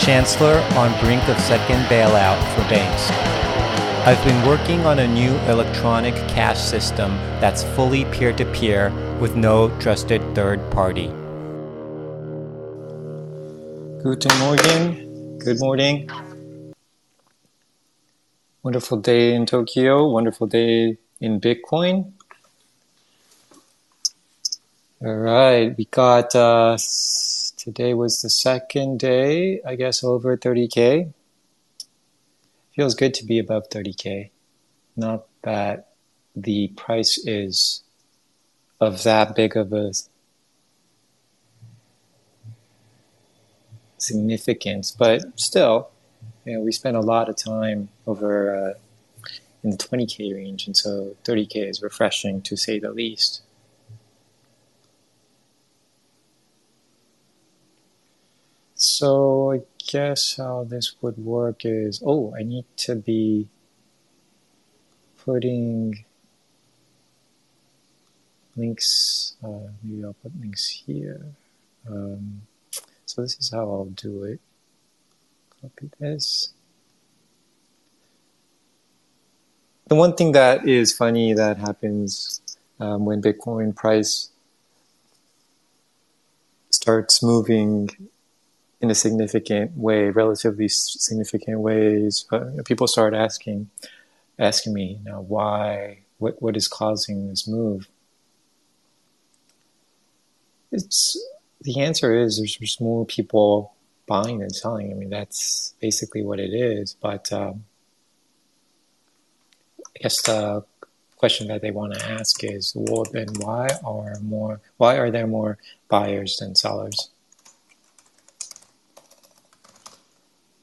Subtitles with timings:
[0.00, 3.10] Chancellor on brink of second bailout for banks.
[4.06, 7.10] I've been working on a new electronic cash system
[7.40, 11.06] that's fully peer to peer with no trusted third party.
[14.02, 15.38] Guten Morgen.
[15.38, 16.10] Good morning.
[18.62, 20.08] Wonderful day in Tokyo.
[20.08, 22.12] Wonderful day in Bitcoin.
[25.04, 26.76] All right, we got uh,
[27.64, 31.14] today was the second day, I guess, over 30k.
[32.76, 34.28] Feels good to be above 30k.
[34.96, 35.88] Not that
[36.36, 37.82] the price is
[38.80, 39.92] of that big of a
[43.96, 45.88] significance, but still,
[46.44, 48.74] you know, we spent a lot of time over uh,
[49.62, 53.40] in the 20k range, and so 30k is refreshing to say the least.
[58.74, 63.48] So I guess how this would work is, oh, I need to be
[65.24, 66.04] putting
[68.56, 71.24] links, uh, maybe I'll put links here.
[71.88, 72.42] Um,
[73.06, 74.40] so this is how I'll do it.
[75.62, 76.52] Copy this.
[79.86, 82.40] The one thing that is funny that happens
[82.80, 84.30] um, when Bitcoin price
[86.70, 87.90] starts moving
[88.84, 93.70] in a significant way, relatively significant ways, uh, people start asking,
[94.38, 97.88] asking me, now why, what, what is causing this move?
[100.70, 101.18] It's
[101.62, 103.72] the answer is there's just more people
[104.06, 104.90] buying and selling.
[104.90, 106.94] I mean, that's basically what it is.
[107.00, 107.64] But um,
[109.96, 110.62] I guess the
[111.16, 114.60] question that they want to ask is, well, then why are more?
[114.76, 115.56] Why are there more
[115.88, 117.08] buyers than sellers?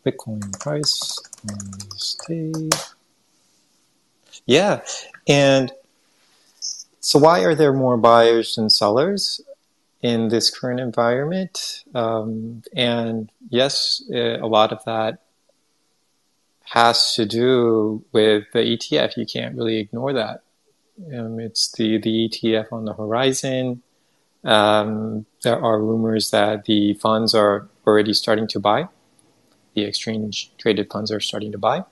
[0.06, 1.20] Bitcoin price.
[4.46, 4.82] Yeah,
[5.28, 5.72] and
[7.00, 9.42] so why are there more buyers than sellers?
[10.02, 11.84] in this current environment.
[11.94, 15.20] Um, and yes, uh, a lot of that
[16.66, 19.18] has to do with the ETF.
[19.18, 20.44] You can't really ignore that.
[21.14, 23.82] Um, it's the, the ETF on the horizon.
[24.44, 28.88] Um, there are rumors that the funds are already starting to buy.
[29.74, 31.84] The exchange traded funds are starting to buy.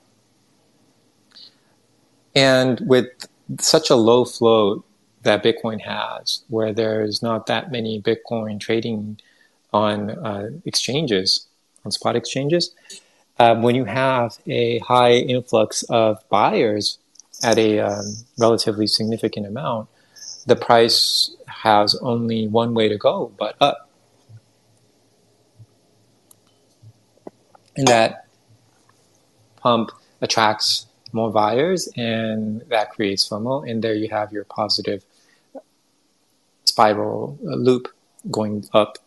[2.34, 3.08] And with
[3.58, 4.84] such a low float,
[5.22, 9.20] that Bitcoin has, where there's not that many Bitcoin trading
[9.72, 11.46] on uh, exchanges,
[11.84, 12.74] on spot exchanges.
[13.38, 16.98] Um, when you have a high influx of buyers
[17.42, 19.88] at a um, relatively significant amount,
[20.46, 23.89] the price has only one way to go, but up.
[27.80, 28.26] And that
[29.56, 33.66] pump attracts more buyers and that creates FOMO.
[33.66, 35.02] And there you have your positive
[36.64, 37.88] spiral loop
[38.30, 38.98] going up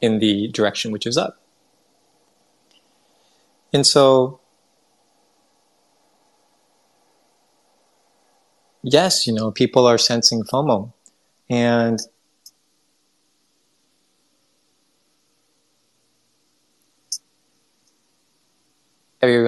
[0.00, 1.40] in the direction which is up.
[3.72, 4.38] And so,
[8.84, 10.92] yes, you know, people are sensing FOMO.
[11.50, 11.98] And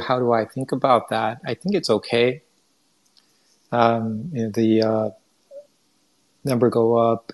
[0.01, 1.41] how do I think about that?
[1.45, 2.43] I think it's okay.
[3.71, 5.11] Um, you know, the uh,
[6.45, 7.33] number go up,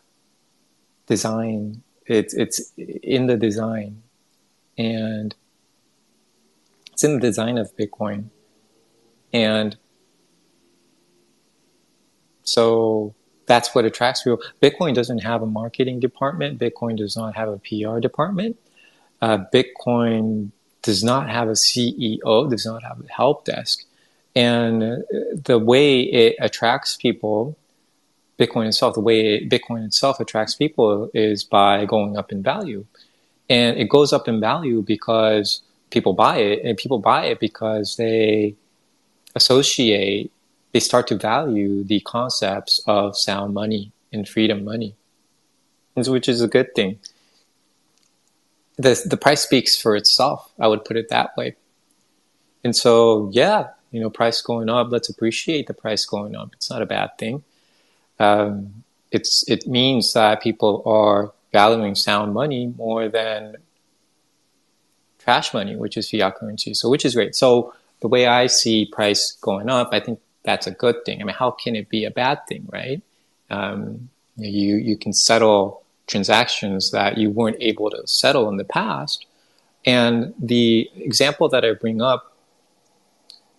[1.07, 1.83] design.
[2.07, 4.03] It's it's in the design,
[4.77, 5.35] and
[6.93, 8.31] it's in the design of Bitcoin,
[9.33, 9.77] and
[12.43, 13.15] so
[13.47, 14.41] that's what attracts people.
[14.63, 16.59] Bitcoin doesn't have a marketing department.
[16.59, 18.57] Bitcoin does not have a PR department.
[19.21, 20.51] Uh, Bitcoin
[20.85, 22.49] does not have a CEO.
[22.49, 23.85] Does not have a help desk,
[24.37, 25.05] and
[25.45, 27.57] the way it attracts people
[28.39, 32.85] Bitcoin itself, the way Bitcoin itself attracts people is by going up in value.
[33.49, 37.97] And it goes up in value because people buy it, and people buy it because
[37.97, 38.55] they
[39.35, 40.33] associate,
[40.73, 44.95] they start to value the concepts of sound money and freedom money,
[45.95, 46.99] which is a good thing.
[48.77, 51.57] The, the price speaks for itself, I would put it that way.
[52.65, 54.89] and so, yeah, you know, price going up.
[54.91, 56.51] Let's appreciate the price going up.
[56.55, 57.45] It's not a bad thing.
[58.19, 58.83] Um,
[59.13, 63.57] it's it means that people are valuing sound money more than
[65.21, 66.75] trash money, which is fiat currency.
[66.75, 67.37] So, which is great.
[67.37, 71.23] So, the way I see price going up, I think that's a good thing.
[71.23, 73.01] I mean, how can it be a bad thing, right?
[73.49, 79.27] Um, you you can settle transactions that you weren't able to settle in the past.
[79.87, 82.37] And the example that I bring up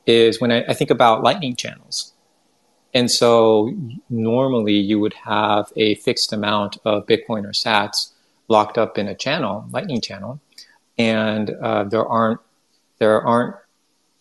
[0.05, 2.13] is when I, I think about lightning channels.
[2.93, 3.73] And so
[4.09, 8.11] normally you would have a fixed amount of Bitcoin or sats
[8.47, 10.39] locked up in a channel, lightning channel,
[10.97, 12.39] and uh, there aren't
[12.99, 13.55] there aren't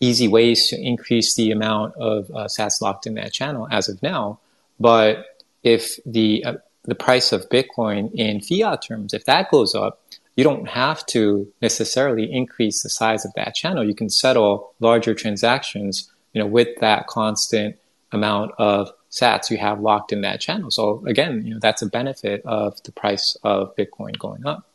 [0.01, 4.01] easy ways to increase the amount of uh, sats locked in that channel as of
[4.03, 4.39] now.
[4.77, 5.25] But
[5.63, 6.53] if the uh,
[6.85, 10.01] the price of Bitcoin in fiat terms, if that goes up,
[10.35, 13.83] you don't have to necessarily increase the size of that channel.
[13.83, 17.77] You can settle larger transactions, you know, with that constant
[18.11, 20.69] amount of sats you have locked in that channel.
[20.71, 24.67] So again, you know, that's a benefit of the price of Bitcoin going up.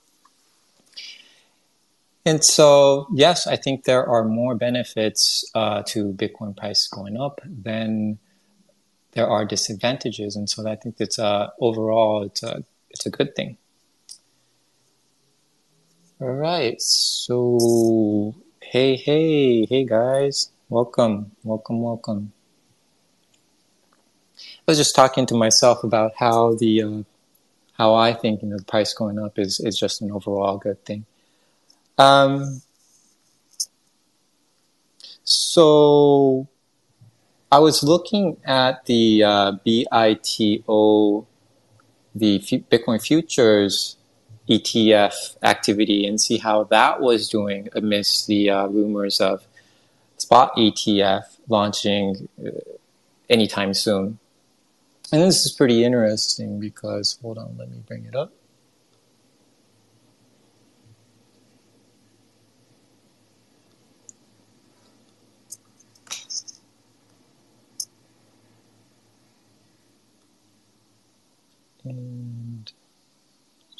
[2.24, 7.40] And so, yes, I think there are more benefits uh, to Bitcoin price going up
[7.44, 8.18] than
[9.12, 10.36] there are disadvantages.
[10.36, 13.56] And so I think it's a, overall, it's a, it's a good thing.
[16.20, 16.80] All right.
[16.82, 20.50] So, hey, hey, hey, guys.
[20.68, 22.32] Welcome, welcome, welcome.
[24.38, 27.02] I was just talking to myself about how the uh,
[27.72, 30.84] how I think you know the price going up is is just an overall good
[30.84, 31.06] thing.
[31.98, 32.60] Um,
[35.24, 36.46] so
[37.52, 41.26] I was looking at the uh, BITO,
[42.14, 43.96] the Bitcoin futures
[44.48, 49.46] ETF activity and see how that was doing amidst the uh, rumors of
[50.16, 52.50] spot ETF launching uh,
[53.28, 54.20] anytime soon.
[55.12, 58.32] And this is pretty interesting because, hold on, let me bring it up.
[71.84, 72.70] And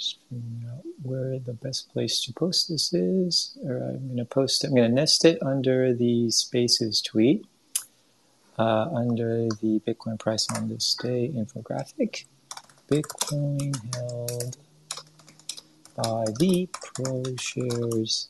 [0.00, 3.58] just figuring out where the best place to post this is.
[3.64, 7.44] Or I'm going to post I'm going to nest it under the spaces tweet,
[8.58, 12.24] uh, under the Bitcoin price on this day infographic.
[12.90, 14.56] Bitcoin held
[15.96, 18.28] by the ProShares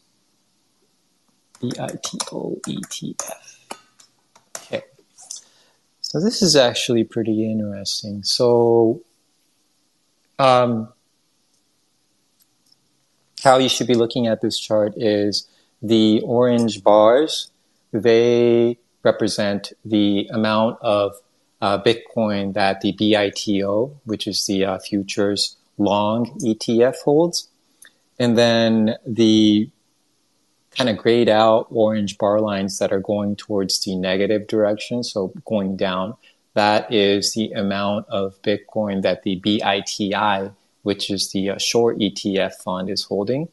[1.61, 3.77] BITO ETF.
[4.57, 4.83] Okay.
[6.01, 8.23] So this is actually pretty interesting.
[8.23, 9.03] So
[10.41, 10.89] um,
[13.45, 15.47] how you should be looking at this chart is
[15.83, 17.51] the orange bars,
[17.93, 21.15] they represent the amount of
[21.61, 27.49] uh, Bitcoin that the BITO, which is the uh, futures long ETF holds.
[28.19, 29.71] And then the
[30.71, 35.33] kind of grayed out orange bar lines that are going towards the negative direction, so
[35.45, 36.17] going down,
[36.55, 40.53] that is the amount of Bitcoin that the BITI
[40.83, 43.49] which is the uh, short ETF fund, is holding.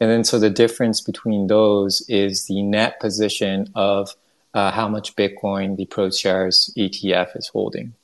[0.00, 4.14] And then so the difference between those is the net position of
[4.54, 7.94] uh, how much Bitcoin the ProShares ETF is holding.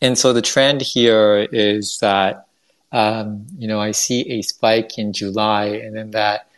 [0.00, 2.46] And so the trend here is that,
[2.92, 6.48] um, you know, I see a spike in July and then that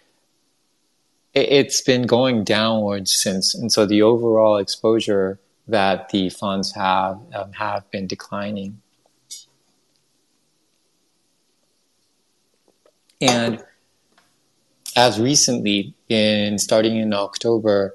[1.34, 3.54] it's been going downwards since.
[3.54, 8.80] And so the overall exposure that the funds have um, have been declining.
[13.20, 13.64] And
[14.94, 17.94] as recently, in starting in October,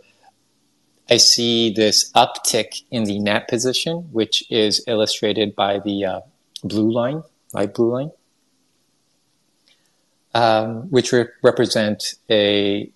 [1.10, 6.22] I see this uptick in the net position, which is illustrated by the uh,
[6.64, 7.24] blue line,
[7.54, 8.12] light blue line,
[10.34, 12.92] um, which re- represent a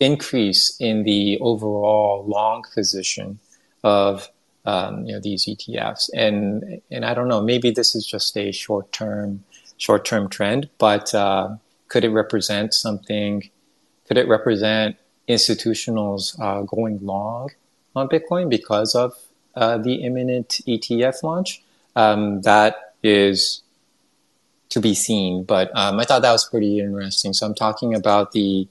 [0.00, 3.38] increase in the overall long position
[3.84, 4.30] of
[4.64, 6.10] um, you know these ETFs.
[6.14, 9.44] And and I don't know, maybe this is just a short term
[9.76, 11.56] short term trend, but uh,
[11.88, 13.50] could it represent something?
[14.08, 14.96] Could it represent
[15.28, 17.50] institutionals uh, going long
[17.94, 19.12] on Bitcoin because of
[19.54, 21.62] uh, the imminent ETF launch?
[21.94, 23.62] Um, that is
[24.70, 27.32] to be seen, but um, I thought that was pretty interesting.
[27.32, 28.66] So I'm talking about the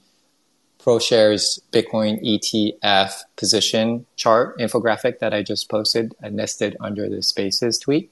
[0.84, 7.78] ProShares Bitcoin ETF position chart infographic that I just posted, I nested under the Spaces
[7.78, 8.10] tweet.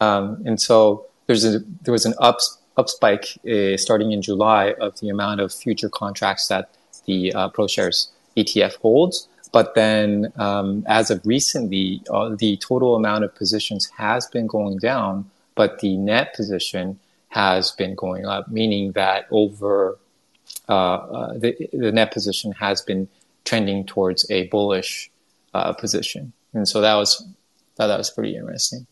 [0.00, 2.38] Um, and so there's a there was an up
[2.76, 6.70] up spike uh, starting in July of the amount of future contracts that
[7.06, 9.28] the uh, ProShares ETF holds.
[9.52, 14.78] But then, um, as of recently, uh, the total amount of positions has been going
[14.78, 19.98] down, but the net position has been going up, meaning that over
[20.68, 23.08] the, the net position has been
[23.44, 25.10] trending towards a bullish
[25.54, 26.32] uh, position.
[26.52, 27.26] And so that was
[27.76, 28.86] thought that was pretty interesting.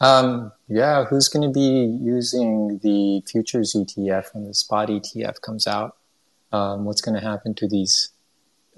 [0.00, 5.66] Um, yeah, who's going to be using the futures ETF when the spot ETF comes
[5.66, 5.96] out?
[6.52, 8.10] Um, what's going to happen to these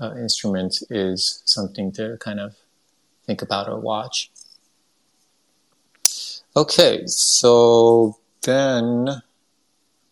[0.00, 2.54] uh, instruments is something to kind of
[3.26, 4.30] think about or watch.
[6.56, 9.22] Okay, so then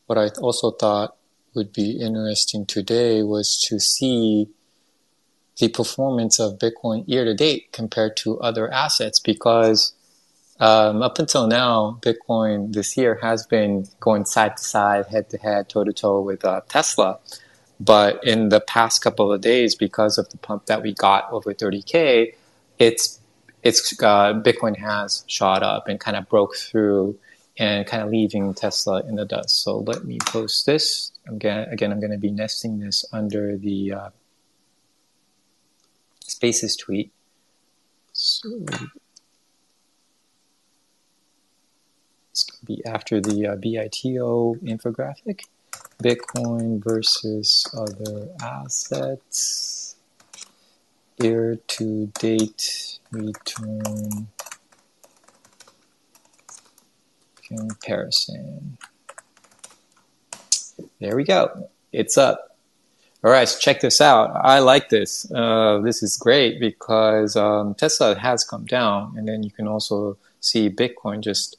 [0.06, 1.16] what I also thought
[1.54, 4.48] would be interesting today was to see
[5.58, 9.94] the performance of Bitcoin year to date compared to other assets because
[10.58, 15.38] um, up until now, Bitcoin this year has been going side to side, head to
[15.38, 17.18] head, toe to toe with uh, Tesla.
[17.78, 21.52] But in the past couple of days, because of the pump that we got over
[21.52, 22.34] 30k,
[22.78, 23.20] it's
[23.62, 27.18] it's uh, Bitcoin has shot up and kind of broke through
[27.58, 29.62] and kind of leaving Tesla in the dust.
[29.62, 31.68] So let me post this again.
[31.70, 34.08] Again, I'm going to be nesting this under the uh,
[36.20, 37.12] Spaces tweet.
[38.12, 38.48] So
[42.30, 45.42] it's going to be after the uh, BITO infographic.
[46.02, 49.96] Bitcoin versus other assets.
[51.18, 54.28] Year to date return
[57.48, 58.78] comparison.
[61.00, 61.70] There we go.
[61.92, 62.56] It's up.
[63.24, 64.30] All right, so check this out.
[64.36, 65.30] I like this.
[65.32, 70.16] Uh, this is great because um, Tesla has come down, and then you can also
[70.40, 71.56] see Bitcoin just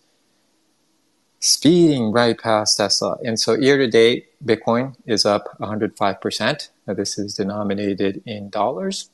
[1.39, 3.17] speeding right past Tesla.
[3.24, 6.70] And so year to date, Bitcoin is up 105%.
[6.88, 9.10] Now, this is denominated in dollars.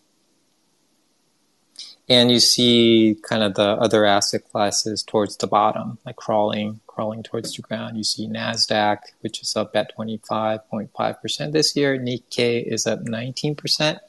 [2.10, 7.24] And you see kind of the other asset classes towards the bottom, like crawling, crawling
[7.24, 7.98] towards the ground.
[7.98, 11.98] You see NASDAQ, which is up at 25.5% this year.
[11.98, 14.00] Nikkei is up 19%.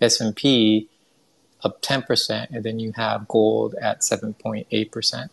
[0.00, 0.88] S&P
[1.62, 2.50] up 10%.
[2.50, 5.28] And then you have gold at 7.8%.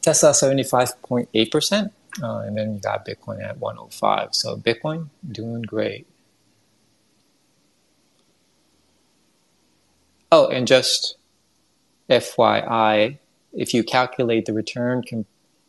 [0.00, 1.90] Tesla 75.8%.
[2.22, 4.34] Uh, and then you got Bitcoin at 105.
[4.34, 6.06] So Bitcoin doing great.
[10.32, 11.14] Oh, and just
[12.08, 13.18] FYI,
[13.52, 15.04] if you calculate the return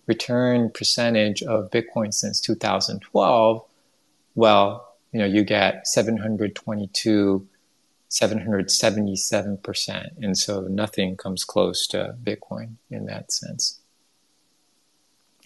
[0.08, 3.66] return percentage of Bitcoin since 2012,
[4.36, 7.46] well, you know, you get 722
[8.10, 10.10] 777%.
[10.22, 13.80] And so nothing comes close to Bitcoin in that sense.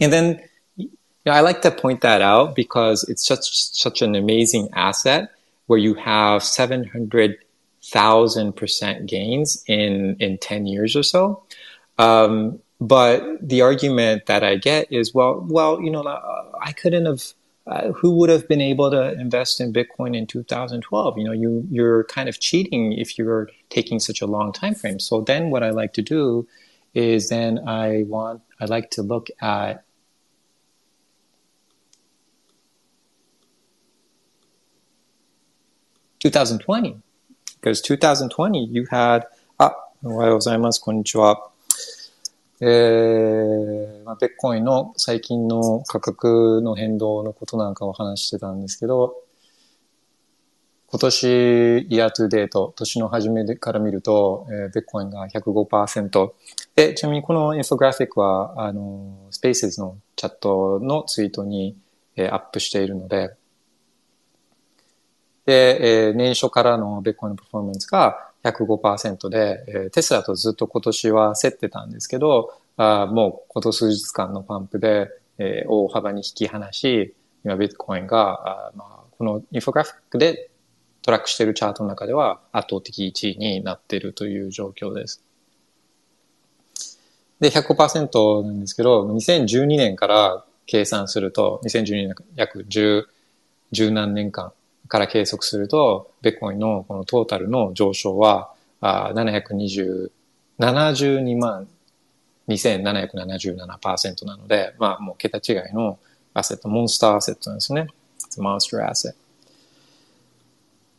[0.00, 0.42] And then
[0.76, 0.90] you
[1.26, 5.30] know, I like to point that out because it's such such an amazing asset
[5.66, 6.42] where you have
[7.80, 11.42] 700,000 percent gains in in 10 years or so.
[11.98, 16.02] Um, but the argument that I get is, well, well, you know,
[16.62, 17.22] I couldn't have.
[17.66, 21.18] Uh, who would have been able to invest in Bitcoin in 2012?
[21.18, 24.98] You know, you you're kind of cheating if you're taking such a long time frame.
[24.98, 26.48] So then, what I like to do
[26.94, 29.84] is then I want I like to look at
[36.20, 37.02] 2020.
[37.60, 39.24] Because 2020 you had,
[39.58, 39.74] あ、
[40.04, 40.80] おはようございます。
[40.80, 41.50] こんにちは。
[42.60, 49.16] えー、まあ、ベッコインの最近の価格の変動のことなんかを話してたんですけど、
[50.86, 56.32] 今年、イヤートゥーデート、年の初めから見ると、えー、ベッコインが105%。
[56.76, 61.76] で、ちなみにこのインフォグラフィックは、あの、スペースのチャットのツイートに、
[62.14, 63.34] えー、アップしているので、
[65.48, 77.14] で、えー、年初からのベットコインのパフォーマンスが105%で、えー、テスラとずっと今年は競ってたんですけど、あもうこの数日間のパンプで、えー、大幅に引き離し、
[77.46, 80.50] 今ビットコインが、あまあ、このインフォグラフィックで
[81.00, 85.22] トラックしているチャートの中では圧倒的1位になっているという状況です。
[87.40, 93.04] で、100%なんですけど、2012年から計算すると、2012年約10、
[93.72, 94.52] 十何年間
[94.88, 100.10] から計測すると、ベコインのこのトータルの上昇は、あ720、
[100.58, 101.68] 72万
[102.48, 105.98] 2777%なので、まあもう桁違いの
[106.34, 107.86] アセット、モンスターアセットなんですね。
[108.18, 109.14] It's a monster asset.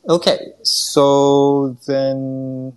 [0.08, 2.74] Okay, so then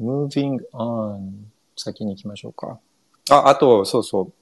[0.00, 2.78] moving on 先に行きましょうか。
[3.30, 4.32] あ、あと、そうそう。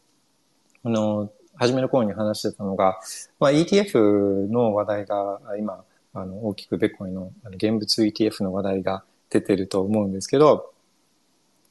[0.84, 2.98] あの、初めの頃に話してたのが、
[3.38, 10.72] まあ、ETF の話題が今、あの、大きくベッコインの現物 ETF の話題が出てると思うんですけど、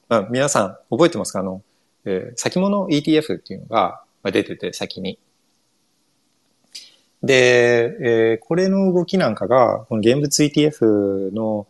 [0.08, 1.40] まあ、皆さん覚えてますか？
[1.40, 1.62] あの、
[2.04, 5.18] えー、先物 ETF っていうのが出てて先に。
[7.24, 11.66] で、えー、これの動きなんかが、この現物 ETF の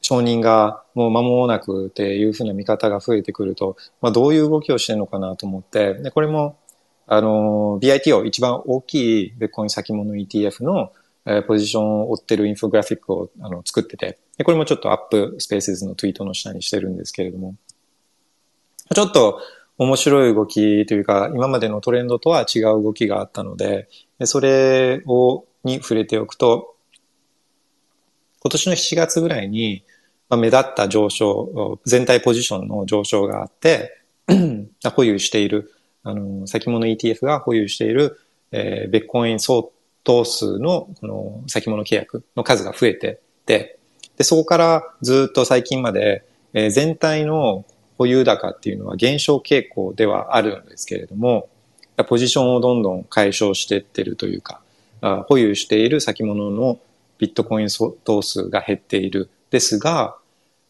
[0.00, 6.56] 承認がもう間もなくっていうふうな見方が増えてくると、まあ、どういう動きをしてるのかなと思って、で、これも、
[7.08, 10.92] あの、BITO 一番大きいベッコイン先物 ETF の、
[11.24, 17.54] えー、ポジションを追ってるインフォグラフィックをあの作ってて、で、これもちょっとアップスペースズのツイートの下にしてるんですけれども、
[18.94, 19.40] ちょっと
[19.78, 23.88] 面白い動きというか、今までのトレンドとは違う動きがあったので、
[24.24, 26.76] それを、に触れておくと、
[28.40, 29.84] 今年の7月ぐらいに、
[30.28, 34.02] まあ、目立った上昇、全体ポジションの上昇があって、
[34.94, 35.72] 保有している、
[36.08, 38.18] あの、先物 ETF が保有している、
[38.52, 39.64] えー、ベッコイン相
[40.04, 43.78] 当数の、この先物契約の数が増えてで、
[44.16, 47.64] で、そこからずっと最近まで、えー、全体の
[47.98, 51.48] 保有高っていうのは減少傾向ではあるんですけれども、
[52.06, 54.60] ポジションをどんどん解消してってるというか、
[55.26, 56.78] 保有している先物の
[57.18, 57.68] ビットコイン
[58.04, 59.30] 等数が減っている。
[59.50, 60.16] ですが、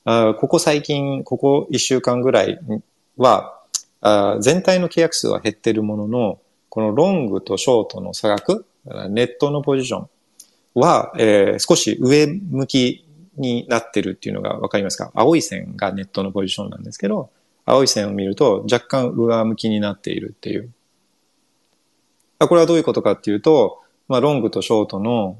[0.04, 2.58] ここ最近、ここ1週間ぐらい
[3.16, 3.57] は、
[4.00, 8.66] あ全体の契約数は減ってるものの、このロングとショートの差額、
[9.10, 10.08] ネットのポジション
[10.74, 13.04] は、えー、少し上向き
[13.36, 15.10] になってるっていうのがわかりますか？
[15.14, 17.30] 青い線がネットのポジションなんですけど、
[17.64, 20.70] 青い線を見ると若干上向きになっているっていう。
[22.38, 25.36] これはどういうことかっていうと、まあ、ロングとショートの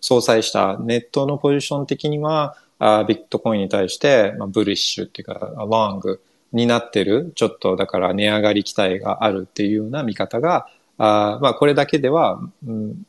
[0.00, 13.06] 相殺したネットのポジション的には、あビットコインに対して、まあ、ブリッシュっていうか、ロングになってる、ちょっとだから値上がり期待があるっていうような見方が、あまあこれだけでは、うん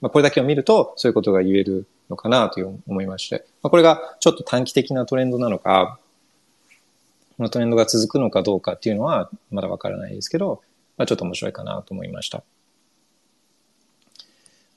[0.00, 5.98] まあ、これだけを見るとそういうことが言えるのかなという思いまして、まあ、これがちょっと短期的なトレンドなのか、
[7.36, 10.62] このトレンドが続くのかどうかっていうのはまだわからないですけど、
[10.96, 12.42] まあ、ちょっと面白いかなと思いました。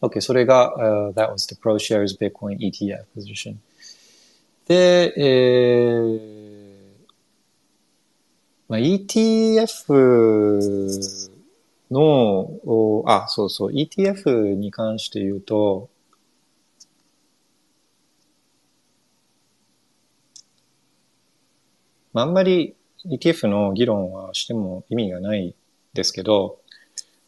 [0.02, 3.56] OK、それが、uh, that was the ProShares Bitcoin ETF position.
[4.68, 6.47] で、えー
[8.68, 9.94] まあ、ETF
[11.90, 15.90] の、あ、そうそう、ETF に関して言うと、
[22.14, 22.76] まあ、あんまり
[23.06, 25.56] ETF の議論はしても意味がない
[25.94, 26.60] ですけど、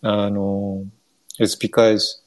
[0.01, 0.83] あの、
[1.39, 2.19] it's because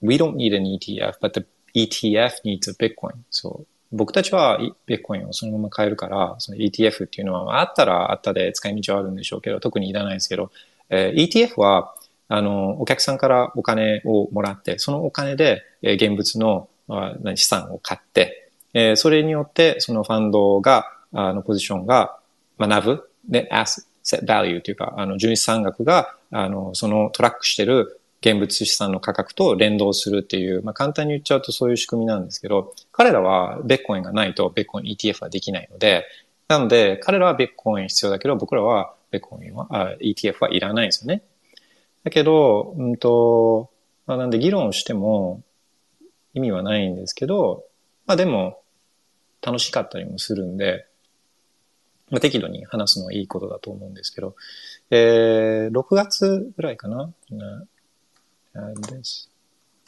[0.00, 3.14] we don't need an ETF, but the ETF needs a Bitcoin.
[3.30, 3.71] そう。
[3.92, 10.50] 僕たちはビットコインをそのまま買えるから、その ETF っていうのは、あったらあったで使い道はあるんでしょうけど、特にいらないですけど、
[10.88, 11.94] えー、ETF は、
[12.28, 22.16] あの、お客さんからお金をもらって、そのお金で、えー、現物の、あ、資産を買って、えー、それによって、そのファンドが、あの、ポジションが
[22.58, 23.84] 学ぶ、で、asset
[24.24, 36.06] value というか、あの、純資産額が、あの、そのトラックしてる現物資産の価格と連動するっていう、まあ、簡単に言っちゃうとそういう仕組みなんですけど、彼らはベッコインがないとベッコイン ETF はできないので、
[36.46, 41.22] なので、彼らはベッコイン必要だけど、僕らはベッコインは、あ ETF はいらないんですよね。
[42.04, 43.70] だけど、うんと、
[44.06, 45.42] まあ、なんで議論しても
[46.34, 47.64] 意味はないんですけど、
[48.06, 48.60] まあでも
[49.40, 50.86] 楽しかったりもするんで、
[52.10, 54.36] まあ、適度に話すのはいいことだと思うんですけど、
[54.90, 57.12] えー、6月ぐらいかな？
[58.54, 59.30] です。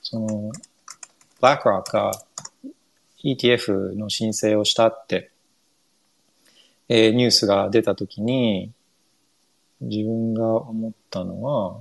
[0.02, 0.52] その、
[1.40, 2.12] BlackRock が
[3.22, 5.30] ETF の申請をしたって、
[6.88, 8.72] えー、ニュースが出たときに、
[9.80, 11.80] 自分が思ったのは、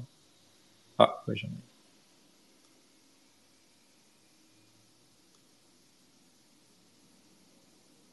[0.98, 1.58] あ、これじゃない。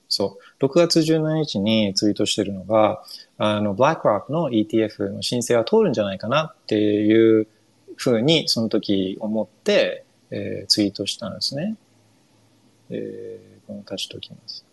[0.08, 0.64] そう。
[0.64, 3.02] 6月17日にツイートしてるのが、
[3.38, 7.46] あの、BlackRock の ETF の申請は通るんじゃないかなっていう
[7.96, 11.76] ふうにその時思って、えー、ツイートしたんですね。
[12.90, 14.64] えー、この足しておきます。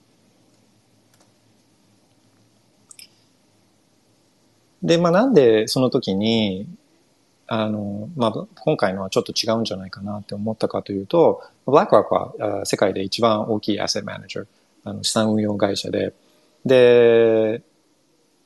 [4.84, 6.68] で、まあなんでその時に、
[7.48, 14.48] あの、まあ今回のはちょっと違うんじゃないかなって思ったかというと、ブラックワークは世界で一番大きいアセットマネージャー、
[14.84, 16.14] あの資産運用会社で、
[16.66, 17.62] で、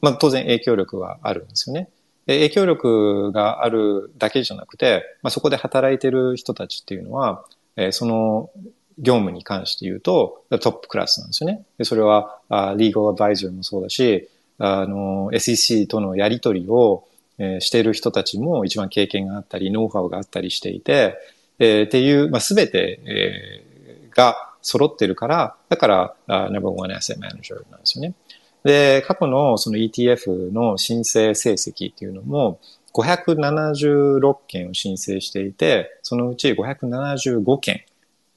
[0.02, 1.90] まあ当然影響力はあるんですよね。
[2.28, 8.50] 影響力があるだけじゃなくて、まあ、そこで働いてる人たちっていうのは、えー、その
[8.98, 11.64] 業務に関して言うとトップクラスなんですよね。
[11.78, 14.30] でそれは、あリーガルアドバイザーもそうだし、
[14.60, 17.08] あの、SEC とのやりとりを、
[17.40, 21.18] えー、している人たちも一番経験があったり、ノウハウがあったりしていて、
[21.58, 28.14] えー、っていう、まあ、すべて、えー、が揃ってるから、だから、Number One Asset Manager なんですよね。
[28.64, 32.60] で、過去のその ETF の申請成績っていうのも、
[32.94, 37.86] 576件を申請していて、そのうち575件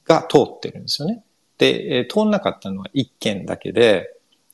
[0.05, 1.23] が通ってるんですよね。
[1.57, 4.11] で、通んなかったのは1件だけで、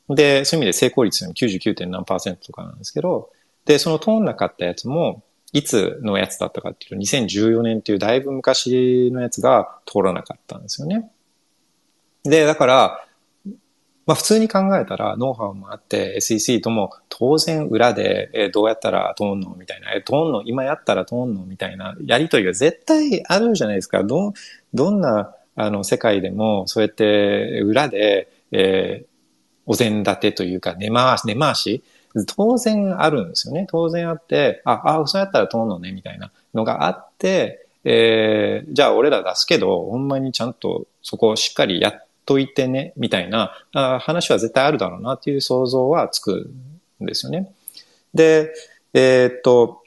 [0.08, 1.88] で、そういう意味で成功率は 99.
[1.88, 3.30] 何パーセントとかなんですけど、
[3.64, 11.10] で、その通んなかったやつも、いつのやつだったかっていうと、2014年っていうだいぶ昔のやつが通らなかったんですよね。
[12.24, 13.04] で、だから、
[14.06, 24.02] まあ普通に考えたらノウハウもあって SEC とも当然裏で、えどうやったら通んのみたいな、え通んの今やったら通んのみたいなやりとりが絶対あるじゃないですか。
[24.02, 24.32] ど、
[24.74, 29.06] どんなあの世界でもそうやって裏で、えー、
[29.66, 31.84] お膳立てというか根回し、根回し
[32.36, 33.66] 当然あるんですよね。
[33.70, 43.52] 当然あって、あ、あ、そうやったら通んのね、みたいなのがあって、えー、じゃあ俺ら出すけど、ほんまにちゃんとそこをしっかりやってといてね、みたいな
[44.00, 46.50] 話は絶対あるだろうなっていう想像はつく
[47.02, 47.52] んですよね。
[48.14, 48.52] で、
[48.94, 49.82] えー、っと、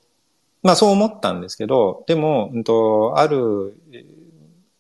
[0.64, 3.76] まあそう思ったんですけど、でも、うんと、ある、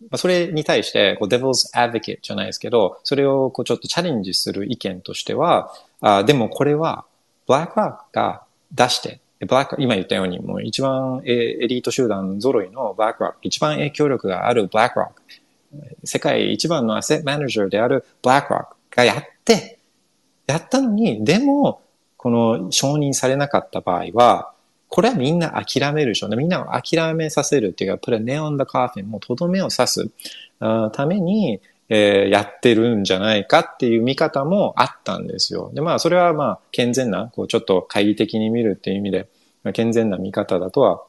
[0.09, 7.05] まあ、それに対して、こう、devil's advocate じゃないですけど、それをこうちょっとチャレンジする意見としては、あでもこれは、
[7.47, 15.21] ブラックロックが出して、ブラック、今言ったように、もう一番エリート集団揃いのブラックロック、一番影響力があるブラックロック、
[16.03, 19.79] 世界一番のアセットマネージャーであるブラックロックがやって、
[20.47, 21.81] やったのに、でも、
[22.17, 24.51] この承認されなかった場合は、
[24.89, 26.37] これはみんな諦めるでしょうね。
[26.37, 30.09] みんなを諦めさせるっていうか、プレネオンダカーフィン、もうとどめを刺す
[30.59, 31.59] ために、
[31.89, 35.71] えー、やってるんじゃないかっていう見方もあったんですよ。
[35.73, 39.27] で、まあ、それはまあ、健全な、こう、ちょっと懐疑的に見るっていう意味で、
[39.73, 41.03] 健全な見方だとは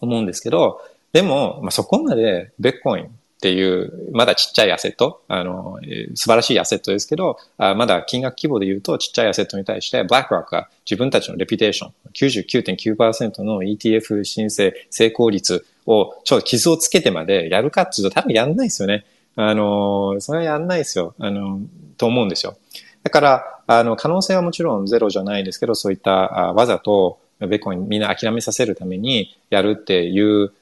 [0.00, 0.80] 思うんですけど、
[1.12, 3.10] でも、まあ、そこまでベッコイン
[3.42, 5.80] っていう、まだちっちゃいアセット、あの、
[6.14, 19.04] 素晴らしいアセットですけど、あまだ金額規模で言うとちっちゃいアセットに対して、ブラックロックが自分たちのレピュテーション、99.9%の ETF 申請成功率をちょっと傷をつけてまでやるかっていうと多分やんないですよね。
[19.34, 21.16] あの、それはやんないですよ。
[21.18, 21.58] あの、
[21.96, 22.56] と思うんですよ。
[23.02, 30.52] だから、あの、可能性はもちろんゼロじゃないですけど、そういったあわざとベコンみんな諦めさせるためにやるっていう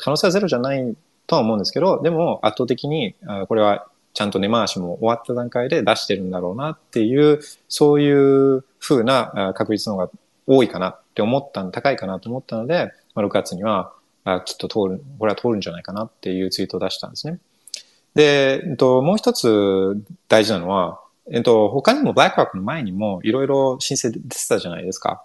[0.00, 0.96] 可能性はゼロじゃない
[1.32, 3.14] とは思うんですけど、でも圧倒的に
[3.48, 7.40] これはちゃんと根回しも終わった段階で出してるんだろうなっていう、
[7.70, 10.10] そういう風な確率の方が
[10.46, 13.94] 多いかなって思った高いかなと思ったので、ま6月には
[14.44, 17.38] きっと通る、これは通るんじゃないかなっていうツイートを出したんですね。
[18.14, 19.96] で、えっと、もう一つ
[20.28, 25.24] 大事なのは、えっと、他にもブラックロックの前にもいろいろ申請出てたじゃないですか。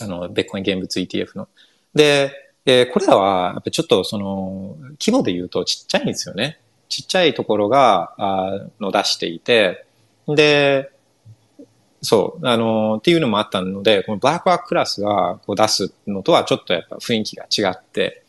[0.00, 1.48] あの、ベッコイン現物 ETF の。
[1.96, 2.32] で、
[2.70, 6.60] えー、これらは、やっぱちょっとその、規模で言うとちっちゃいんですよね。
[6.88, 9.86] ちっちゃいところが、あの出していて、
[10.28, 10.92] で、
[12.02, 18.22] そう、あの、っていうのもあったので、このブラックロッククラスがこう出すのとはちょっとやっぱ雰囲気が違って、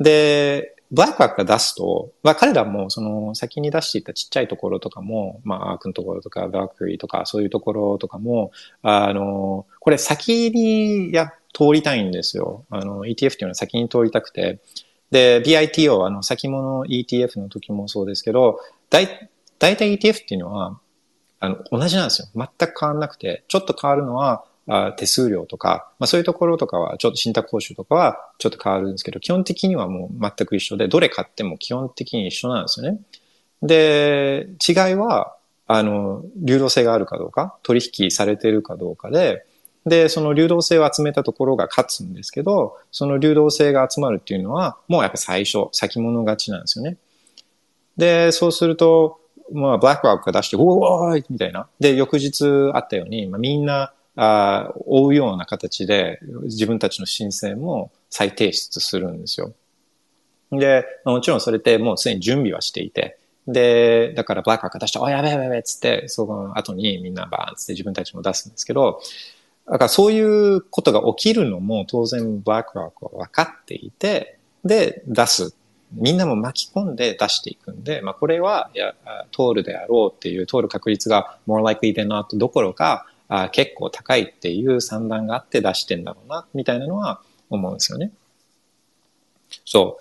[0.00, 12.66] で、ブラックバックが出すと、まあ彼らもその先に出していたちっちゃいところとかも、まあアークのところとか、バークリーとか、そういうところとかも、あの、これ先にやっ、通りたいんですよ。
[12.68, 14.58] あの、ETF っていうのは先に通りたくて。
[15.10, 20.78] で、BITO、あの、先物 ETF の時もそうですけど、だい、大体 ETF っていうのは、
[21.40, 22.28] あの、同じなんですよ。
[22.34, 32.98] 全く変わんなくて、ちょっと変わるのは、あ手数料とか、まあそういうところとかは、ちょっと信託報酬とかはちょっと変わるんですけど、基本的にはもう全く一緒で、どれ買っても基本的に一緒なんですよね。
[33.62, 35.36] で、違いは、
[35.68, 39.46] あの、流動性があるかどうか、取引されてるかどうかで、
[39.86, 46.96] で、その流動性を集めたところが勝つんですけど、その流動性が集まるっていうのは、もうやっぱ最初、先物勝ちなんですよね。
[47.96, 49.20] で、そうすると、
[49.52, 51.68] まあ、ブラックロックが出して、おーいみたいな。
[51.78, 59.52] で、翌日あったように、まあ、みんなあ追うような形で自分たちの申請も再提出するんですよ。
[60.50, 69.00] で、もちろんそれってもうすでに準備はしていて、で、だからブラックアーク出して、おやべやべやべっつって、その後にみんなバーンつって自分たちも出すんですけど、
[69.66, 75.54] だからそういうことが起きるのも当然ブラックロックは分かっていて、で、出す。
[75.92, 78.94] みんなも巻き込んで出していくんで、まあこれは、や、
[79.32, 88.12] 通るであろうっていう通る確率が more likely than not どころか、あ結構高いっていう算段があって出してんだろうな、みたいなのは思うんですよね。
[89.64, 89.98] そ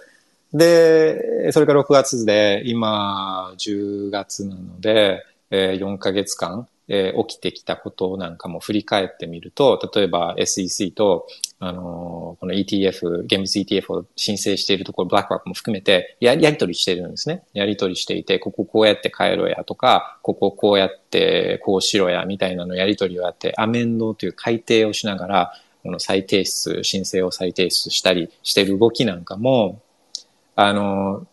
[0.53, 0.57] う。
[0.57, 11.27] で、それから6月で、今、10月なので、えー、4ヶ月間、えー、起きてきたことなんかも振り返ってみると、例えば SEC と、
[11.59, 17.43] あのー、この ETF、現物 ETF を申請しているところ、ブラックロックも含めてや、やり取りしてるんですね。
[17.53, 29.81] やり取りしていて、こここうやって変えろやとか、こここうやってこうしろやみたいなのやり取りをやって、アメンドという改定をしながら、この再提出、申請を再提出したりしてる動きなんかも、
[30.55, 31.27] あの、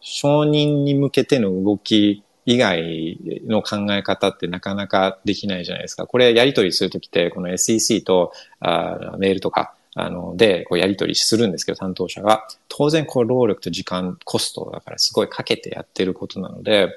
[0.00, 6.06] 承認に向けての動き以外の考え方ってなかなかできないじゃないですか。
[6.06, 12.46] これやり取りするときって、この SEC とあメールとか、あの、で、こうやり取りするんですけど、担当者が。
[12.68, 16.88] 当然、こう、労力と時間、コストだからすごいかけてやってることなので、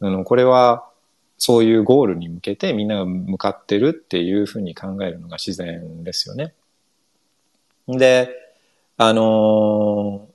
[0.00, 0.88] あの、これは、
[1.44, 6.54] そういうゴールに向けてみんなが向かってるっていうふうに考えるのが自然ですよね。
[7.88, 8.30] で、
[8.96, 10.28] あの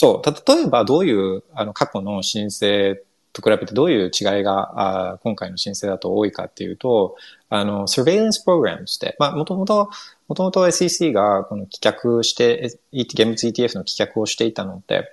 [0.00, 2.94] そう、例えばどういう、あの、過去の申請
[3.32, 7.16] と比べてどういう違いが、あ今回の申請だと多いかっていうと、
[7.48, 9.90] あの、surveillance programs って、まあ、もともと、
[10.28, 15.10] もともと SEC がこの棄却して、現物 ETF の棄却をしていたので、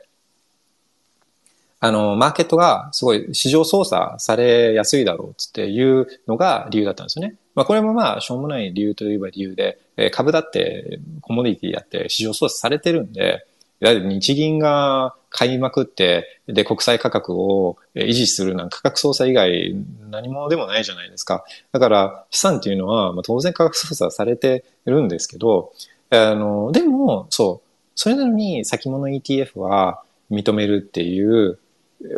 [1.79, 7.37] あの、マーケットがすごい市場操作されやすいだろうっていうのが理由だったんですよね。
[7.55, 9.79] まあこれもまあしょうもない理由といえば理由で、
[10.11, 13.47] 株だってコモディティやって市場操作されてるんで、
[13.81, 19.75] だって日銀が買いまくって、で、国債価格を維持するなん価格操作以外
[20.09, 21.43] 何もでもないじゃないですか。
[21.71, 25.73] だから、資産っていうのは、まあ、当然価格操作されてるんですけど、
[26.09, 31.59] あの、でも、そう、それなのに先物 ETF は認めるっていう、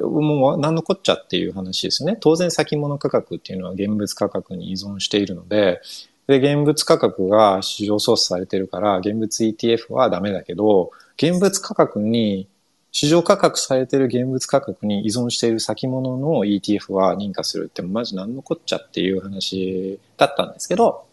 [0.02, 2.18] もう何のこっちゃっていう話ですよね。
[2.20, 5.82] 当然先物価格っていうのは現物価格に依存しているので、
[6.28, 12.48] で、現物価格が市場操作されてるから、現物 ETF はダメだけど、現物価格に、
[12.92, 21.06] 市場価格されてる現物価格に依存している先物の ETF は認可するってマジ何のこっちゃっていう話だったんですけど、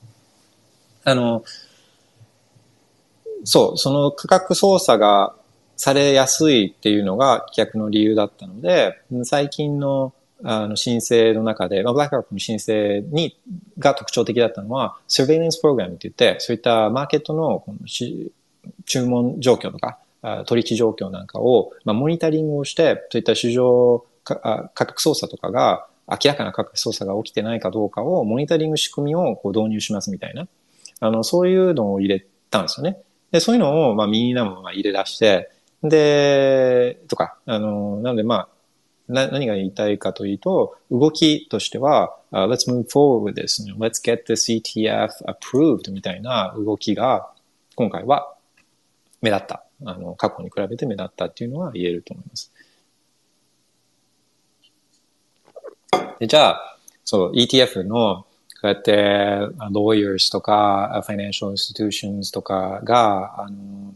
[1.05, 1.45] あの、
[3.45, 5.35] そう、その価格操作が
[5.77, 13.39] されやすいっていうのが棄却の理由だったので、最近のあの申請の中で、まあ、ブラックロックの申請に
[13.79, 17.87] が特徴的だったのは、surveillance program って言って、そういったマーケットのこの
[18.87, 19.99] 注文状況とか、
[20.47, 30.49] 取引状況なんかを、まあ、モニタリングをして、そういった市場価格操作とかが、明らかな価格操作が起きてないかどうかをモニタリング仕組みをこう導入しますみたいな。
[31.01, 32.99] あの、そういうのを入れたんですよね。
[33.31, 35.51] で、そういうのを、まあ、みんなも入れ出して、
[35.83, 38.49] で、とか、あの、なのでまあ、
[39.09, 47.31] な何が言いたいかというと、動きとしては、uh, let's move forward with this, let's get this ETF approved みたいな動きが、
[47.75, 48.34] 今回は
[49.25, 49.65] 目立った。
[49.87, 52.53] あの、過去に比べて目立ったっていうのは言えると思います。
[56.19, 58.27] でじゃあ、そう、ETF の、
[58.61, 58.93] こうやって、
[59.73, 63.95] lawyers とか、financial institutions とかが、あの、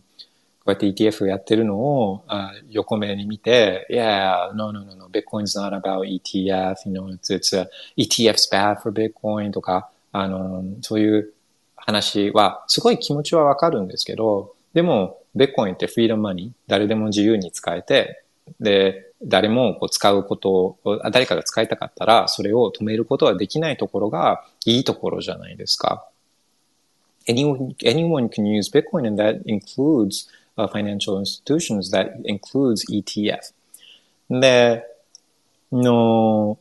[0.61, 7.57] こうやって ETF やってるのをあ横目に見て、Yeah, no, no, no, no, Bitcoin's not about ETF, you know, it's, it's
[7.57, 11.33] a, ETF's bad for Bitcoin とか、あの、そういう
[11.77, 18.25] 話は、すごい気持ちはわかるんですけど、でも、ベッコインってフリーダムマニー、誰でも自由に使えて、
[18.61, 20.79] で、誰もこう使うことを、
[21.11, 26.07] 誰かが使いたかったら、それを止めることはできないところがいいところじゃないですか。
[27.27, 33.53] Anyone, anyone can use Bitcoin and that includes uh, financial institutions that includes ETF.
[34.31, 34.85] で、
[35.73, 36.59] の、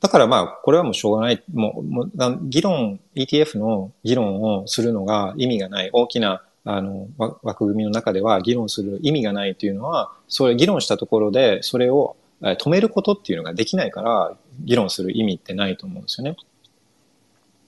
[0.00, 1.42] だからまあ、これはもうしょうがない。
[1.52, 2.10] もう、もう
[2.42, 5.90] 議論、ETF の議論をするのが意味がない。
[5.92, 7.08] 大きな、あの、
[7.42, 16.36] 枠組みの中では議論する意味がないというのは、それ議論したところで、それを止めることっていうのができないから、議論する意味ってないと思うんですよね。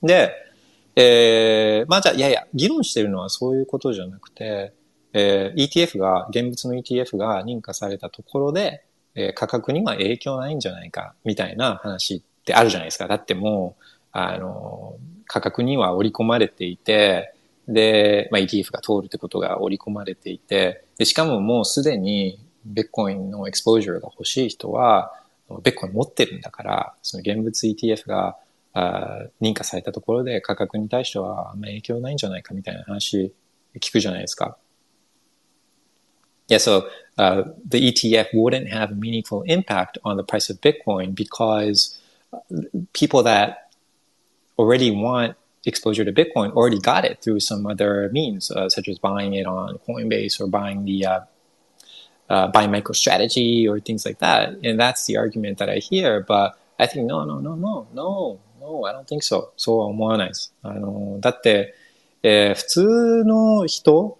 [0.01, 0.33] で、
[0.95, 4.73] えー、まあじゃあ、いやいや、議論してるのはそういうことじゃなくて、
[5.13, 8.83] えー、ETF が、現物の ETF が認可されたところで、
[9.13, 13.07] えー、価格には影響ないんじゃないか、みたいな話ってあるじゃないですか。
[13.07, 14.95] だってもう、あの、
[15.27, 17.33] 価格には織り込まれていて、
[17.67, 25.13] で、まあ、ETF が通るってことが織り込まれていて、で、しかももうすでにベットコインのエクスポージャーが欲しい人は、
[25.63, 28.37] ベットコイン持ってるんだから、その現物 ETF が
[28.73, 33.33] あ認可されたところで価格に対してはあんまり影響ないんじゃないかみたいな話
[33.79, 34.57] 聞くじゃないですか。
[36.47, 41.99] Yeah, so uh, the ETF wouldn't have a meaningful impact on the price of Bitcoin because
[42.93, 43.69] people that
[44.57, 45.35] already want
[45.67, 49.45] exposure to Bitcoin already got it through some other means, uh, such as buying it
[49.45, 51.19] on Coinbase or buying the uh,
[52.29, 54.55] uh, buying MicroStrategy or things like that.
[54.63, 56.21] And that's the argument that I hear.
[56.21, 59.51] But I think no, no, no, no, no, no, I don't think so.
[59.57, 60.53] そうは思わないです。
[60.63, 61.75] あの、だって、
[62.23, 64.17] えー、普通の人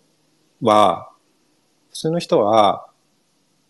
[0.61, 1.09] は、
[1.89, 2.87] 普通の人は、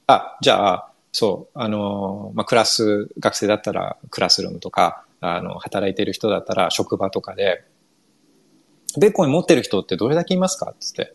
[0.08, 7.64] あ、じゃあ、そう、あの、まあ、クラス、学生だったらクラスルームとか、あの、働いてる人だったら職場とかで、
[9.00, 10.74] ベッコイン持ってる人ってどれだけいますか？
[10.80, 11.14] つって。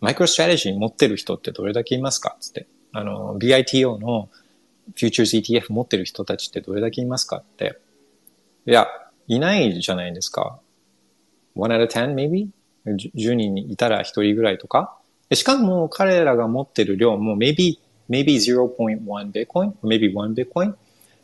[0.00, 2.36] マイクロストラテジー持ってる人ってどれだけいますか？
[2.40, 2.66] つって。
[2.92, 4.28] あの、BITO の
[4.96, 7.38] Futures ETF 持ってる人たちってどれだけいますか？
[7.38, 7.78] って。
[8.66, 8.88] いや、
[9.28, 10.58] いないじゃないですか。
[11.56, 12.48] 1 out of ten maybe?
[12.86, 14.98] 10人にいたら1人ぐらいとか。
[15.32, 17.78] しかも彼らが持ってる量も maybe,
[18.10, 19.00] maybe 0.1
[19.32, 20.74] Bitcoin, maybe 1 Bitcoin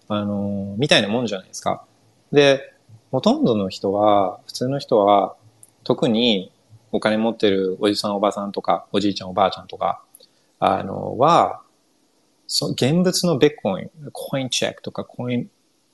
[0.09, 1.85] あの、みたいなもんじゃないですか。
[2.33, 2.75] で、
[3.11, 5.37] ほとんどの人は、普通の人は、
[5.85, 6.53] 特に
[6.93, 10.03] お金持ってるおじさんおばさんとか、おじいちゃんおばあちゃんとか、
[10.59, 11.63] あの、は、
[12.47, 15.51] そ現物のベッコイン、コインチェックとか、コイン、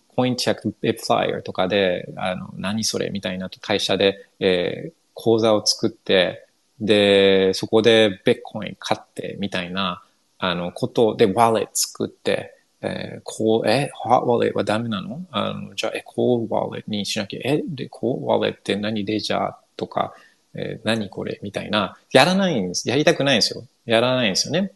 [0.08, 6.46] コインチェックビッフライヤーとかで、あの、何それみたいな会社で、えー、口座を作って、
[6.80, 10.02] で、そこでベッコイン買ってみたいな、
[10.38, 12.53] あの、ことで、ワレット作って、
[12.86, 15.24] えー、こう、え、ハーワレットはダメなの？
[15.30, 19.18] あの、じゃあ、え、コーワレットにしなきゃ、え、で、コーワレットって何で？
[19.20, 20.12] じゃあとか、
[20.54, 21.40] えー、何これ？
[21.42, 22.88] みたいな、やらないんです。
[22.88, 23.64] やりたくないんですよ。
[23.86, 24.72] やらないんですよね。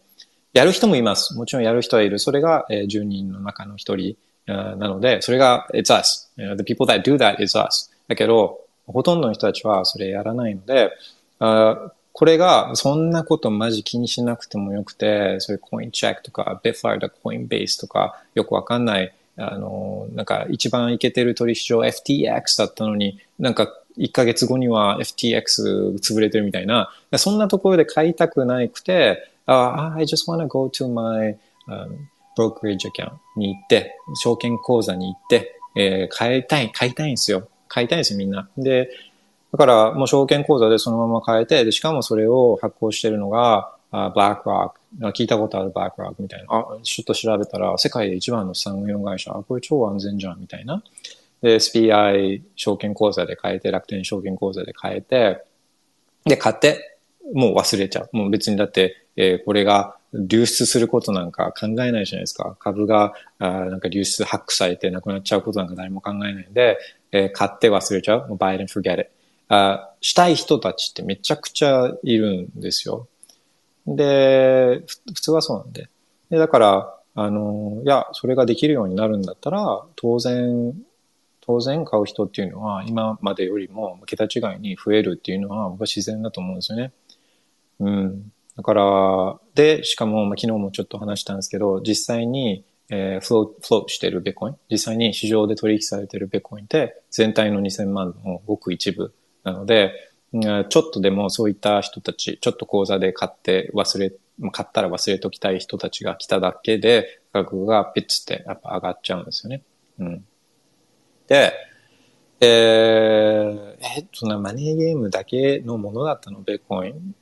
[0.55, 1.37] やる人もいます。
[1.37, 2.18] もちろんやる人はいる。
[2.18, 4.16] それが、えー、10人の中の一人
[4.47, 6.31] なので、それが、it's us.
[6.37, 7.90] The people that do that is us.
[8.09, 10.90] だけど、ほとんどの人たちはそれやらないので、
[11.38, 31.99] あこれが、そんなことマジ気にしなくてもよくて、そういうコインチェックとか、ベファーとかコインベースとか、よくわかんない、あの、なんか一番いけてる取引所 FTX だったのに、なんか1ヶ月後には FTX 潰れてるみたいな、そんなところで買いたくなくて、uh, I just wanna go to my、um,
[32.37, 37.47] brokerage account に行って、証券口座に行って、えー、買いたい、買いたいんですよ。
[37.69, 38.49] 買いたいんですよ、みんな。
[38.59, 38.91] で、
[39.53, 46.47] だからもう証券口座でそのまま買えて、で、しかもそれを発行してるのが、あブラックロック、聞いたことあるブラックロックみたいな。
[46.51, 50.83] あ、ちょっと調べたら、世界で一番の資産運用会社、あ、これ超安全じゃん、みたいな。
[51.41, 55.43] で、SPI 証券口座で買えて、楽天証券口座で買えて、
[56.25, 56.99] で、買って、
[57.33, 58.11] もう忘れちゃう。
[58.13, 62.57] もう別にだって、えー、これが流出することなんか考えないじゃないですか。
[62.59, 66.79] 株があなんか流出、ハックされてなくなっちゃうことなんか誰も考えないんで、
[67.13, 68.29] えー、買って忘れちゃう。
[68.29, 69.11] もう buy it and forget it.
[69.49, 73.09] あしたい人たちってめちゃくちゃいるんですよ。
[73.87, 74.83] で、
[75.15, 75.89] 普通はそうなんで。
[76.31, 80.75] でだから、あの、いや、それができるようになるんだったら、当然、
[81.41, 86.93] 当然買う人っていうのは今までよりも桁違いに増えるっていうのは僕は自然だと思うんですよね。
[87.81, 88.33] うん。
[88.55, 99.15] だから、で、しかも、まあ、昨日もちょっと話したんですけど、実際に、えー、フロー、フローしてるベコイン、実際に市場で取引されてるベコインって全体の2000万のごく一部
[99.53, 99.93] なので、
[100.33, 104.13] ちょっとでもそういった人たち、ちょっと口座で買って忘れ、
[104.53, 109.63] 買ったら忘れときたい人たちが来ただけで、価格がピッツってやっぱ上がっちゃうんですよね。
[109.99, 110.25] うん。
[111.27, 111.53] で、
[112.41, 116.41] えー、え、そんなマネーゲームだけのものだったの？
[116.43, 117.15] ベコイン？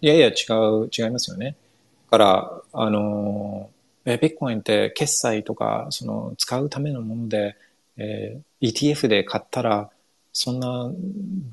[0.00, 1.56] いやいや、違う、違いますよね。
[2.10, 3.70] だから、あの、
[4.04, 7.56] え、ビッコインって決済とか、その、使うためのもので、
[7.96, 9.90] えー、ETF で買ったら、
[10.38, 10.92] そんな、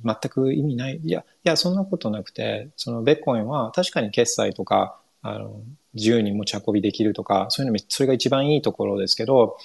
[0.03, 0.99] 全く意味ない。
[1.01, 5.61] いや、いや、そんなことなくて、そのベッコインは確かに決済とか、あの、
[5.93, 9.55] 自由に持ち運びできるとか、そういうの、それが一番いいところですけど、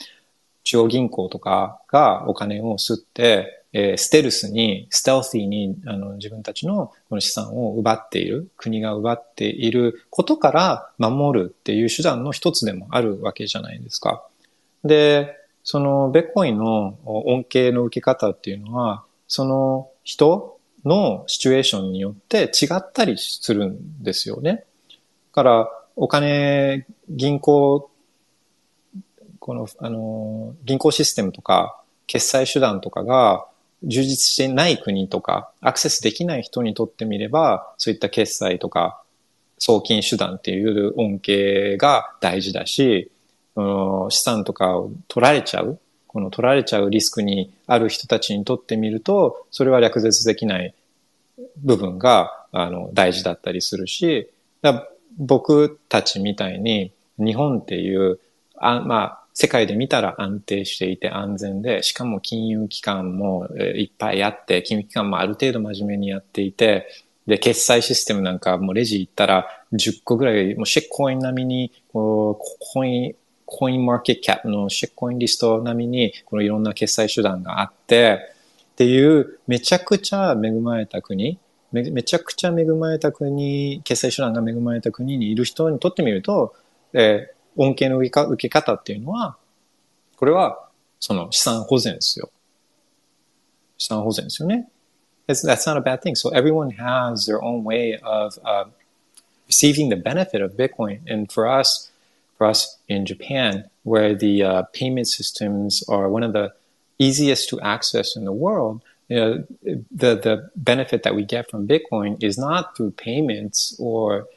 [0.63, 14.25] 中央銀行とかがお金を吸って、えー、ステルスに、ステルシーにあの自分たちのこの資産を奪っている、国が奪っていることから守るっていう手段の一つでもあるわけじゃないですか。
[14.85, 24.53] で、そのベッコインの恩恵の受け方っていうのは、その人のシチュエーションによって違ったりするんですよね。
[24.55, 24.65] だ
[25.33, 27.91] から、お金、銀行、
[29.39, 33.47] この、あの、銀行システムとか、決済手段とかが、
[33.85, 39.03] 充実してない国とか、アクセスできない人にとってみれば、そういった決済とか、
[39.59, 43.11] 送金手段っていう恩恵が大事だし、
[44.11, 45.79] 資産とかを取られちゃう、
[46.19, 50.75] この取られちゃうリスクにある人たちにとってみると、それは略絶できない
[51.59, 54.29] 部分があの大事だったりするし、
[54.61, 58.19] だ僕たちみたいに日本っていう、
[58.57, 66.89] あまあ、世界で見たら安定していて安全で、しかも金融機関もいっぱいあって、金融機関もある程度真面目にやっていて、
[67.29, 73.15] で、決済システムなんかもうレジ行ったら10個ぐらい、もうシェッコイン並みに、こう、コイン、
[73.51, 78.35] コインマーケットキャップのシェッコインリスト並みに、このいろんな決済手段があって、
[78.73, 81.39] っていう、めちゃくちゃ恵まれた国、
[81.73, 86.55] めめちゃくちゃ恵まれた国、決済手段が恵まれた国にいる人にとってみると、
[86.93, 89.39] えー、恩恵の受け受け方っていうのは、
[90.17, 90.69] これは、
[91.01, 92.31] その資産保全ですよ。
[93.79, 94.69] 資産保全ですよね。
[95.27, 96.15] It's, that's not a bad thing.
[96.15, 98.67] So everyone has their own way of uh,
[99.47, 101.01] receiving the benefit of Bitcoin.
[101.11, 101.91] And for us,
[102.38, 106.54] for us in Japan, where the uh, payment systems are one of the
[107.00, 109.44] easiest to access in the world, you know,
[109.92, 114.28] the the benefit that we get from Bitcoin is not through payments or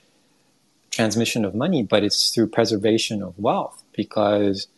[0.90, 3.82] transmission of money, but it's through preservation of wealth.
[3.96, 4.68] Because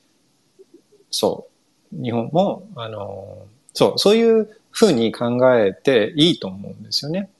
[1.10, 1.48] そ
[1.92, 7.30] う、日本もあのそう、そういうふうに考えていいと思うんですよね。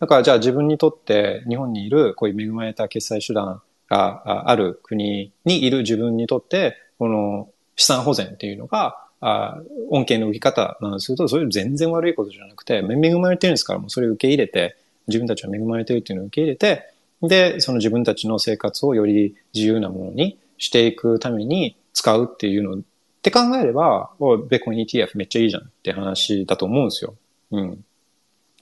[0.00, 9.59] だからじゃあ自分にとって日本にいるこういう恵まれた決済手段 がある国にいる自分にとってこの資産保全っていうのがあ
[9.89, 14.77] 恩恵の受け方なんですけど、それ全然悪いことじゃなくて、恵まれてるんですからもうそれを受け入れて、
[15.07, 22.79] 自分たちは恵まれてるっていうのを受け入れて、で、その自分たちの生活をより自由なものにしていくために使うっていうのっ
[23.23, 24.11] て考えれば、
[24.49, 27.15] ベコン ETF めっちゃいいじゃんって話だと思うんですよ。
[27.51, 27.83] うん。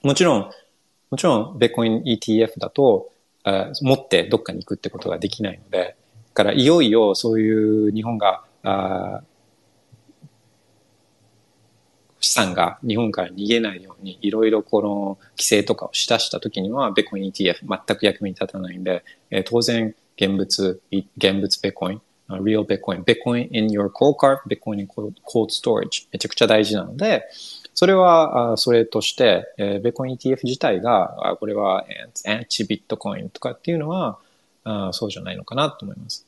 [0.02, 0.50] もちろん、
[1.10, 3.10] もちろん、ベコイン ETF だと、
[3.80, 5.96] 持ってどっかに行くってことができないので、
[6.34, 9.22] からいよいよそういう日本が、あ
[12.20, 27.24] 資産が日本から逃げないように、いろいろこの規制とかをしだしたときには、ベコイン ETF 全く役目に立たないんで、えー、当然、現物、現物ベコイン、real Bitcoin、Bitcoin your cold card, Bitcoin cold storage めちゃくちゃ大事なので、
[27.76, 31.84] それは、それとして、えー、ベコイン ETF 自体が、これは
[32.26, 34.18] アンチビットコインとかっていうのは、
[34.64, 36.26] あそうじゃないのかなと思います。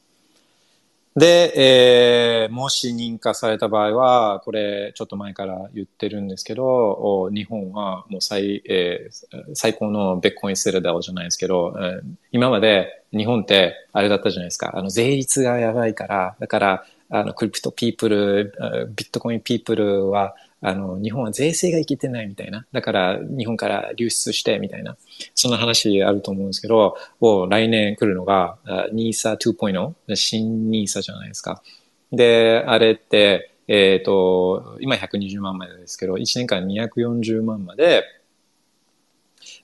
[1.16, 14.72] で、えー、もし認可された場合は、これちょっと前から言ってるんですけど、日本はもう最,、えー、最高のベッコインセルダーじゃないですけど、えー、今まで日本ってあれだったじゃないですか。
[14.76, 18.52] あの税率がやばいから、だからあのクリプトピープル、
[18.94, 22.66] ビットコインピープルはあの、日本は税制がいけてないみたいな。
[22.72, 24.96] だから、日本から流出してみたいな。
[25.34, 28.58] そんな話あると思うんですけど、を来年来るのが、
[28.92, 31.62] NISA 2.0、新 NISA じゃないですか。
[32.10, 38.04] で、あれって、えっ、ー、と、今120万までですけど、1年間240万まで、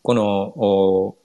[0.02, 1.16] この、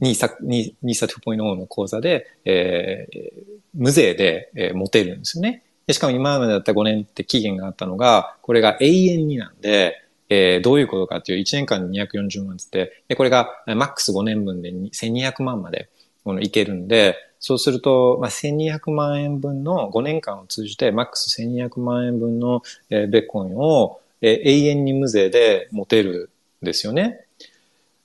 [0.00, 0.36] NISA,
[0.82, 3.30] NISA 2.0の講座で、えー、
[3.74, 5.62] 無税で、えー、持てるんですよね。
[5.92, 15.90] でしかも今までだった5年って期限があったのが、これが永遠になんで、えー、どういうことかっていう1年間に240万って言って、で、これがマックス5年分で1200万まで
[16.24, 26.30] このいけるんで、そうすると、まあ、1200万円分の5年間を通じてマックス1200万円分の、えー、ベッコインを、えー、永遠に無税で持てる
[26.62, 27.26] んですよね。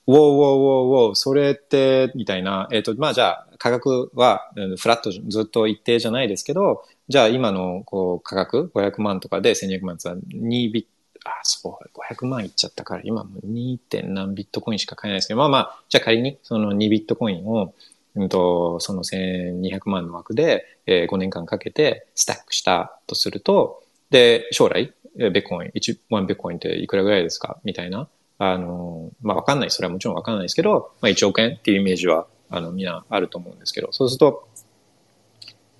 [0.06, 10.88] ウォーウォーウォーウォー、それって、みたいな、えっ、ー、と、まあじゃあ、価格は、フラットずっと一定じゃないですけど、じゃあ今のこう価格500万とかで1200万って2ビット、
[11.24, 13.78] あ、そう、500万いっちゃったから、今も 2.
[13.78, 17.74] 点何ビットコインしか買えないですけど、まあまあ、じゃあ仮にその2ビットコインを、
[18.14, 27.58] うんと、その1200万の枠で、えー、5年間かけてスタックしたとすると、で、将来、ベッコイン、1、1ベッコインっていくらぐらいですか？
[27.64, 28.08] みたいな。
[28.38, 29.70] あの、まあわかんない。
[29.70, 34.48] それはもちろんわかんないですけど、まあ1億円っていうイメージは、あの、みんなあると思うんですけど、そうすると、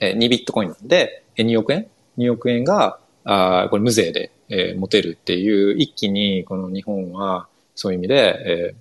[0.00, 1.88] え2ビットコインなんで、2億円
[2.18, 8.14] ?2 億円が、あこれ無税で、えー、持てるっていう、一気にこの日本は、そういう意味で、
[8.46, 8.76] えー、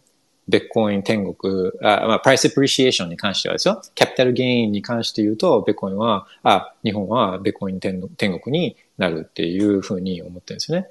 [0.47, 3.81] ベッコイン天国、あまあ、プライスアプリシエーションに関してはですよ。
[3.95, 10.87] キャピタルゲインに関して言うと、ベッコインは、あ、日本はベッコイン天国になるっていうふうに思ってるんですよね。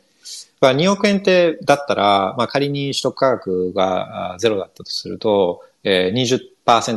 [0.61, 6.41] まあ、2億円ってだったら、まあ、仮に取得価格がゼロだったとすると、えー、20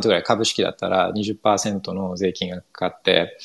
[0.02, 3.38] ぐらい株式だったら20%の税金がかかって、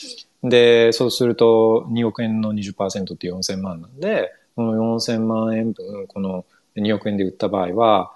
[0.44, 6.46] で、そうすると2億円の20%って4000万なんで、この4000万円分、この
[6.76, 8.12] 2億円で売った場合は、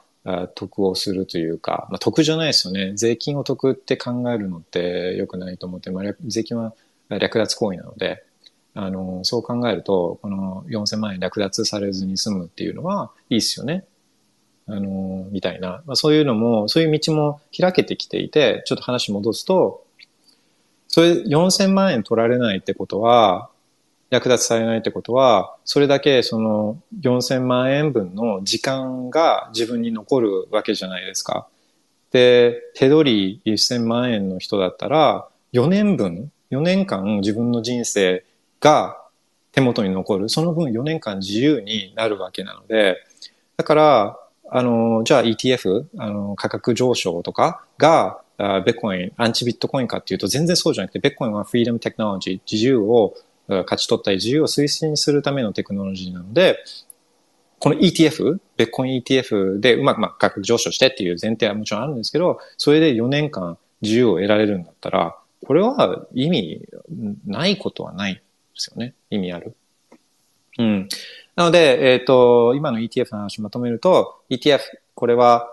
[0.55, 2.93] 得をするというか、まあ、得じゃないですよね。
[2.95, 6.74] 税金を得って考えるのって良くないと思って、まあ、税金は
[7.10, 8.24] 略奪行為なので、
[8.76, 13.86] あの、そう考えると、この4000万円略奪されずに済むっていうのはいいっすよね。
[14.70, 15.82] あの、みたいな。
[15.86, 19.86] まあ、そういうのも、そういう道も開けてきていて、ちょっと話戻すと、
[20.88, 23.50] それ4000万円取られないってことは、
[24.10, 31.48] 略奪されないってことは、それだけその4000万円分の時間が自分に残るわけじゃないですか。
[32.12, 38.26] で、手取り1000万円の人だったら、4年分4年間自分の人生
[38.60, 38.98] が
[39.52, 40.30] 手元に残る。
[40.30, 42.98] その分4年間自由になるわけなので、
[43.58, 44.20] だから、
[44.52, 53.16] あの、じゃあ ETF、あの、価格上昇とかが、ベッコイン、アンチビットコインかっていうと全然そうじゃなくて、ベッコインはフリーダムテクノロジー、自由を
[53.47, 56.64] 勝ち取ったり自由を推進するためのテクノロジーなので、
[57.60, 66.62] この ETF、ベッコイン ETF でうまくまあ価格上昇してっていう前提はもちろんあるんですけど、それで4年間自由を得られるんだったら、これは意味
[67.26, 68.22] ないことはないで
[68.56, 68.93] すよね。
[69.10, 69.56] 意味ある。
[70.58, 70.89] うん。
[71.40, 74.60] なので、えっ、ー、と、今の ETF の話をまとめると、ETF、
[74.94, 75.48] これは、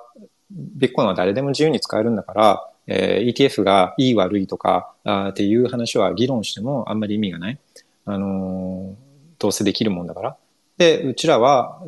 [0.51, 7.59] ビッコインは誰でも自由に使えるんだから、えー、ETF がいい悪いとかあっていう話は議論してもあんまり意味がない。
[8.05, 10.37] あのー、どうせできるもんだから。
[10.76, 11.80] で、うちらは、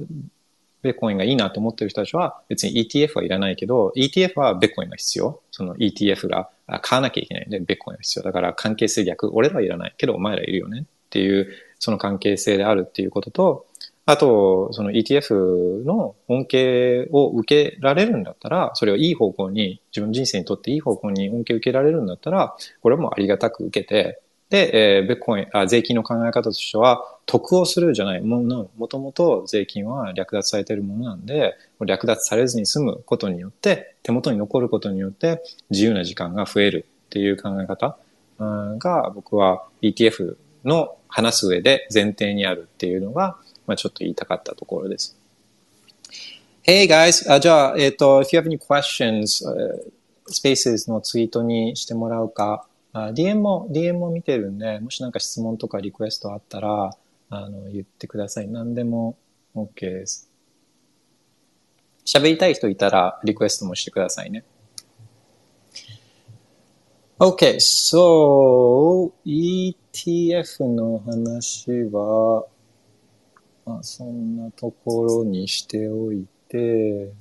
[0.83, 5.41] ベッコインがいいなと思ってる人たちは別に ETF はいらないけど、ETF はベッコインが必要。
[5.51, 6.51] その ETF が
[6.83, 8.23] 買わなきゃいけないんで、ベッコインが必要。
[8.23, 9.29] だから関係性逆。
[9.35, 11.49] 俺らはいらないけど、お前らいるよねっていう、
[11.81, 13.67] その関係性であるっていうことと、
[14.09, 37.99] あと、その ETF の恩恵を受けられるんだったら、それをいい方向に、自分人生にとっていい方向に恩恵を受けられるんだったら、これもありがたく受けて、で、えー、ベッコインあ、税金の考え方としては、得をするじゃないもの、もともと税金は略奪されているものなんで、略奪されずに済むことによって、手元に残ることによって、自由な時間が増えるっていう考え方
[38.39, 43.37] が、僕は ETF の話す上で前提にあるっていうのが、
[43.69, 45.17] まあ、ちょっと言いたかったところです。
[46.65, 47.31] Hey guys!
[47.33, 49.93] あじゃあ、えっ、ー、と、if you have any questions, uh,
[50.29, 56.91] Spaces のツイートにしてもらうか、あ DM も、DM も見てるんで、もしなんか質問とかリクエストあったら、
[57.31, 58.49] あの、言ってください。
[58.49, 59.17] 何でも
[59.55, 60.31] OK です。
[62.07, 64.45] 喋りたい人いたらリクエストもしてくださいね。
[67.21, 72.47] Okay, so ETF の話は、
[73.69, 77.13] まあ、そんなところにしておいて、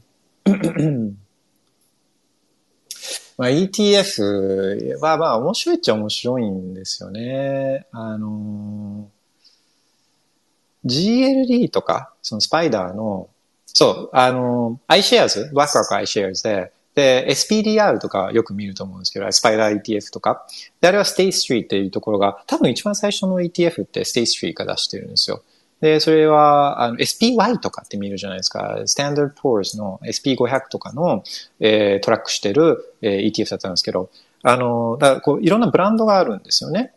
[3.37, 7.85] まあ、ETF はまあ面白いっちゃ面白いんですよね。
[7.91, 9.09] あの、
[10.85, 13.27] GLD とか、そのスパイダーの、
[13.65, 20.47] そう、あの、iShares、ワクワク iShares で、で、SPDR とかよく見ると思うんですけど、スパイダー ETF とか。
[20.79, 25.43] で、あれは State Street っていうところが、多分一番最初の ETF って State Street が出してるんですよ。
[25.81, 28.81] で、それは、あの、SPY とかって見るじゃないですか。
[28.85, 31.23] Standard & Poor's の S&P500 とかの、
[31.59, 34.09] えー、トラックしてる、えー、ETF だったんですけど、
[34.43, 36.93] あの、だこう、いろんなブランドがあるんですよね。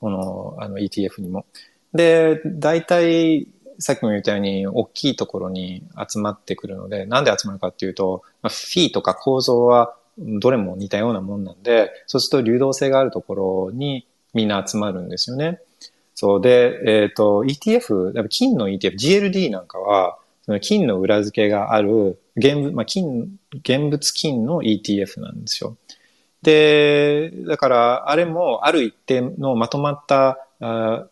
[0.00, 1.44] この、あの ETF にも。
[1.92, 3.48] で、大体、
[3.78, 15.60] さっきも言ったように、大きいところに集まってくるので、なんで集まるかっていうと、まあ、フィーとか構造はどれも似たようなもんなんで、そうすると流動性があるところにみんな集まるんですよね。
[16.22, 23.22] そうで、えっ、ー、と、ETF、金の ETF、GLD なんかは、その金の裏付けがある、現物、まあ、金、
[23.54, 25.76] 現物金の ETF なんですよ。
[26.42, 31.08] で、だから、あれもある一定のまとまったあ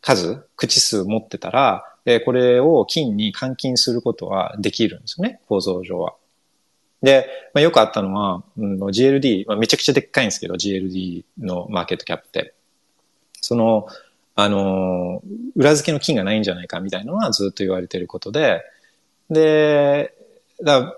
[0.00, 6.16] 数、口数持ってたら、えこれを金に換金することはできるんですよね、構造上は。
[7.00, 12.54] で、まあ、よくあったのは、うん、GLD、まあ、めちゃくちゃでっかいんですけど、GLD のマーケットキャップって。
[13.40, 13.86] その、
[14.34, 15.22] あの、
[15.56, 18.62] 裏付けの金がないんじゃないかみたいなのはずっと言われていることで、
[19.30, 20.14] で、
[20.62, 20.96] だ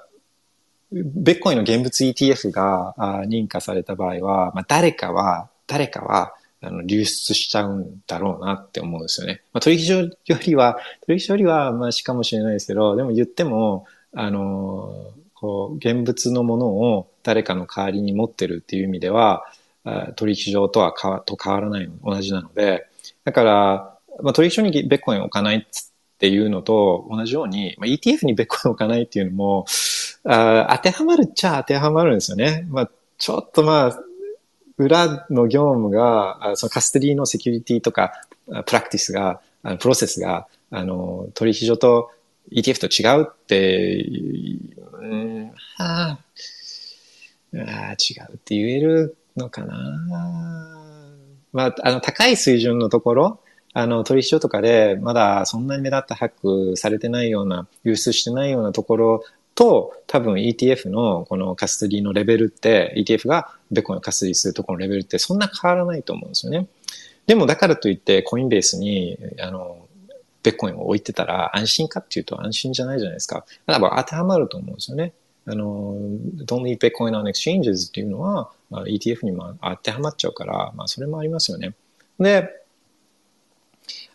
[0.92, 2.94] ベッコインの現物 ETF が
[3.26, 9.42] 認可された場合は、まあ、誰かは、誰かは、あの、流出しちゃうんだろうなって思うんですよね。
[9.52, 19.44] まあ、取引所よりは、取引所よりはマシかもしれないですけど、でも言っても、あの、こう、現物のものを誰かの代わりに持ってるっていう意味では、
[20.16, 22.86] 取引所とはかと変わらない同じなので、
[23.24, 25.84] だから、まあ、取引所にベッコイン置かないっ
[26.18, 29.66] ていうのと同じように、まあ、ETF にベッコイン置かないっていうのも、
[30.24, 32.66] あ当てはまるっちゃ当てはまるんですよね。
[32.68, 34.00] まあ、ちょっとまあ、
[34.78, 38.12] 裏の業務が、そのカステリーのセキュリティとか、
[38.66, 39.40] プラクティスが、
[39.78, 42.10] プロセスが、あの、取引所と
[42.50, 44.04] ETF と違うって、
[45.00, 46.18] うん、はあ、
[47.54, 50.73] あ違うって言えるのかな
[51.54, 53.40] まあ、あの、高い水準のところ、
[53.72, 59.24] あの、取引所とかで、まだそんなに目立ったハックされてないような、流出してないようなところ
[59.54, 66.66] と、多分 ETF のこのカストリーのレベルって、ETF がベコンをカストリーするところのレベルってそんな変わらないと思うんですよね。
[67.26, 69.86] でもだからといってコインベースに、あの、
[70.42, 73.46] ベッコインを置いてたら安心かっていうと安心じゃないじゃないですか。
[73.66, 75.12] だから当てはまると思うんですよね。
[75.46, 75.96] あの、
[76.44, 81.74] don't leave Bitcoin on exchanges っていうのは、まあ、ETF にも当てはまっちゃうから、まあ、それもありますよね。
[82.18, 82.48] で、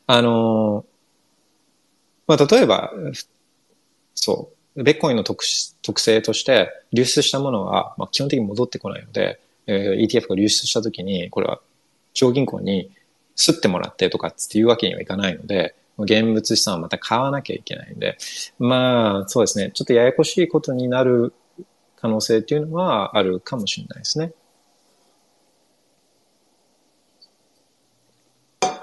[0.07, 0.85] あの、
[2.27, 2.91] まあ、例えば、
[4.15, 5.43] そう、ベッコインの特
[5.81, 11.59] 特性として、流出したものは、まあ、基本的に戻ってこないので、えー、ETF が流出したときに、これは
[12.13, 12.91] 中央銀行に
[13.35, 18.17] 吸ってもらってとかっていうわけにはいかないので、現物資産をまた買わなきゃいけないんで、
[18.57, 19.71] まあ、そうですね。
[19.73, 21.33] ちょっとややこしいことになる
[21.95, 24.33] 可能性っていうのはあるかもしれないですね。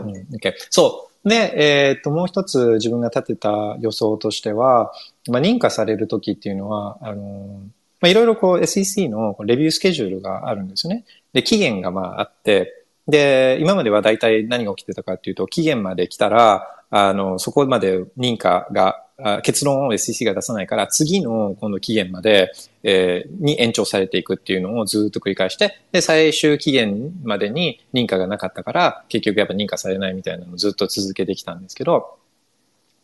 [0.00, 0.52] うん、okay.
[0.70, 1.28] そう。
[1.28, 4.92] で、えー、っと、もう一つ自分が立てた予想としては、
[5.28, 7.62] まあ、認可されるときっていうのは、あの、
[8.00, 11.04] まあ、いろいろこう SEC のレビュースケジュールがあるんですよね。
[11.32, 19.02] で、期限がまああって、で、今までは大体何が起きてたかっていうと、期限まで来たら、あの、そこまで認可が、
[19.42, 32.18] 結論を SEC が出さないから、次の今度期限まで、えー、に延長されていくっていうのをずっと繰り返して、で、最終期限までに認可がなかったから、結局やっぱ認可されないみたいなのをずっと続けてきたんですけど、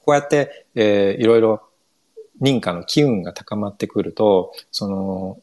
[0.04, 1.62] こうやって、えー、いろいろ
[2.42, 5.40] 認可の機運が高まってくると、その、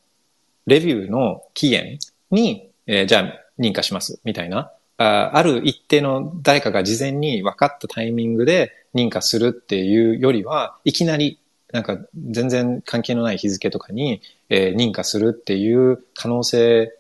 [0.67, 1.97] レビューの期限
[2.29, 11.39] に、えー、じゃあ認可しますみたいな、あある一定の誰かが事前に分かったタイミングで認可するっていうよりは、いきなり
[11.71, 16.93] なんか全然関係のない日付とかに、えー、認可するっていう可能性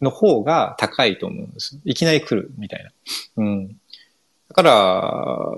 [0.00, 1.78] の方が高いと思うんです。
[1.84, 2.90] いきなり来るみたいな。
[3.36, 3.68] うん。
[3.68, 5.52] だから、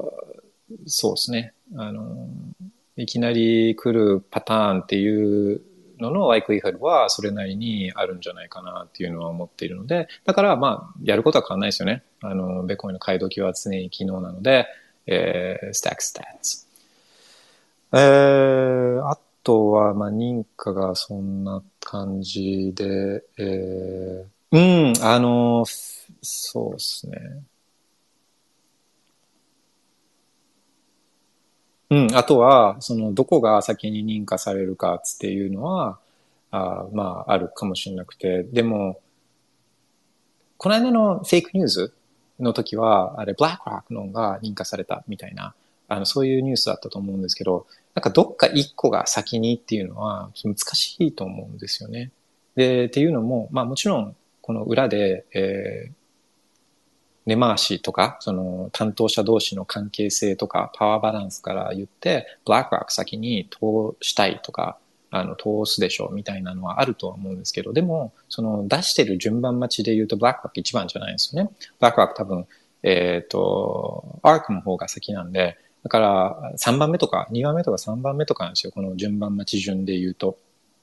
[0.86, 1.54] そうですね。
[1.76, 2.28] あの、
[2.96, 5.62] いきなり来るパターンっていう
[6.04, 12.02] ののワイクイフルはそれなりにあるんじゃないかなっていうのは思っているので、だからまあ、やることは変わんないですよね。
[12.22, 14.66] あの、ベコインの買い時は常に機能なので、
[15.06, 16.66] えー、スタックスタッツ。
[17.92, 25.64] えー、あとは、まあ、認可がそんな感じで、えー、うん、あの、
[26.22, 27.18] そうですね。
[31.90, 35.98] うん、あとは、その、どこが先に認可されるかっていうのは、
[36.50, 39.00] あまあ、あるかもしれなくて、でも、
[40.56, 41.92] この間のフェイクニュース
[42.40, 45.54] の時は、あれ、ブラックロックのが認可されたみたいな、
[45.88, 52.10] あの、そういうニュースだったと思うんですけど、なんかどっか一個が先にっていうのは難しいと思うんですよね。
[52.56, 55.92] で、っていうのも、まあもちろん、この裏で、えー、
[57.26, 64.78] 根回しとか、その担当者同士の関係性とか、パワーバランスから言って、ブラックロック先に通したいとか、
[65.10, 71.50] あの、通すでしょうみたいなのはあるとは思うんですけど、でも、その出してる順番待ちで言うと、ブラックロック一番じゃないですよね。
[71.78, 72.46] ブラックロック多分、
[72.82, 78.72] えっ、ー、と、アークの方が先なんで、だから3番目とか、2番目とか3番目とかなんですよ。
[78.72, 80.38] この順番待ち順で言うと。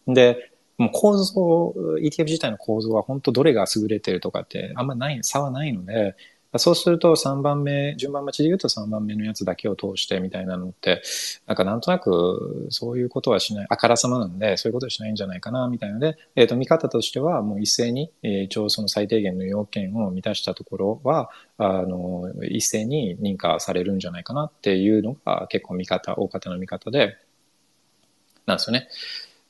[0.08, 6.16] で、もう構造、ETF 自体の構造は本当どれが優れてるとかってあんまない、差はないので、
[6.58, 11.02] そうすると3番目、順番待ちで言うと3番目のやつだけを通してみたいなのって、
[11.47, 27.18] なんかなんとなくそういうことはしない、あからさまなんでそういうことはしないんじゃないかなみたいなので、えっ、ー、と見方としてはもう一斉に、えー、一応その最低限の要件を満たしたところは、あの、一斉に認可されるんじゃないかなっていうのが結構見方、大方の見方で、
[28.45, 28.89] なんですよね。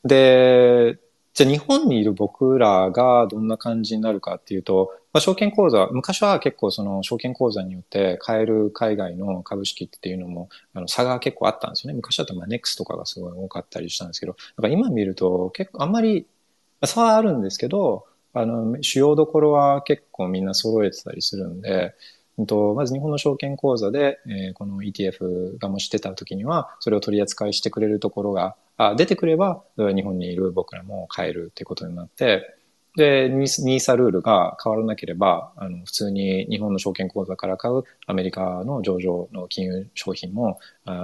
[0.04, 0.98] で、
[1.34, 11.96] じゃあ日本にいる僕らがどんな感じになるかっていうと、まあ、証券口座、昔は結構その証券口座によって買える海外の株式っていうのもあの差が結構あったんですよね。
[11.96, 16.26] 昔だとまあネックスとかがすごい多かったりしたんですけど、だから今見ると結構あんまり
[16.84, 21.94] 差はあるんですけど、あの、主要どころは結構みんな揃えてたりするんで、
[22.46, 32.56] とまず日本の証券口座で、えー、この ETF がもしてた時には、それを取り扱いしてくれるところがあ出てくれば、日本にいる僕らも買えるってことになって、
[32.96, 40.58] で、ニーサルールが変わらなければ、あの、普通に日本の証券口座から買うアメリカの上場の金融商品も、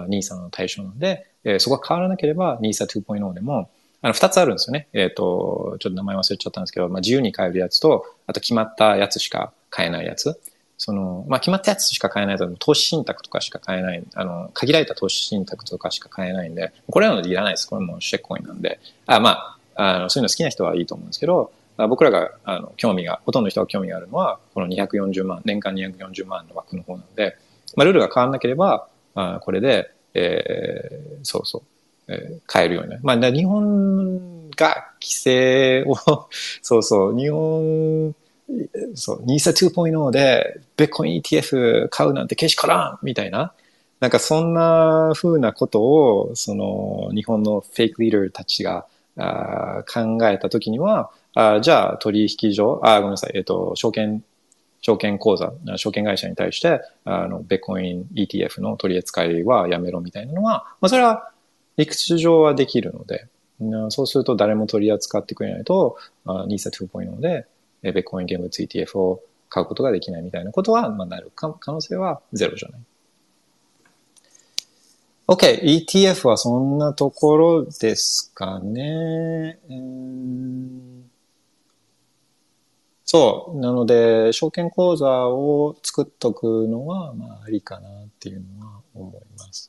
[0.08, 3.70] ニーサの対象なので、えー、そこが変わらなければ、ニーサ2.0でも、
[4.02, 4.88] あの、二つあるんですよね。
[4.92, 10.38] えっ、ー、と、ちょっと名前忘れちゃったんですけど、まあ、自由に買えるやつと、あと決まったやつしか買えないやつ。
[10.78, 17.68] その、まあ、決まったやつしか買えないと、投資信託とかしか買えない、あの、限られた投資信託とかしか買えないんで、これらのいらないです。
[17.68, 18.78] これもシェッコインなんで。
[19.06, 21.50] あまあ、あの、そういうの好きな人はいいと思うんですけど、
[21.88, 27.36] 僕らが、あの、興味が、ほとんどの人が興味があるのは、この240万、年間240万の枠の方なので、
[27.76, 33.00] まあ、ルールが変わらなければ、あこれで、えー、そうそう、えー、買えるようになる。
[33.02, 35.96] まあ、日本が規制を
[36.62, 38.14] そうそう、日本、
[38.94, 43.52] そう、NISA 2.0で、ベッコイン ETF 買うなんてけしからんみたいな。
[44.00, 48.86] なんかそんな風なことを、その、日本のフェイクリーダーたちが、
[49.20, 54.22] あ考えたときには、あじゃあ取引所、あ、ごめんなさい、えっ、と、証券、
[54.80, 61.32] 証券口座、証券会社に対して、あの、ベコイン ETF の取り扱いはやめろみたいなのは、まあ、それは
[61.76, 63.26] 理屈上はできるので、
[63.90, 65.96] そうすると誰も取り扱ってくれないと、
[66.46, 67.46] ニーサ2.0で、
[67.82, 72.80] ベッコイン現物 ETF を買うことができないみたいなことは、まあ、なる可能性はゼロじゃない。
[75.28, 79.58] OK、ETF はそんなところですかね。
[83.04, 83.60] そう。
[83.60, 89.67] なので、証券口座を作っとくのは、まあ、ありかなっていうのは思います。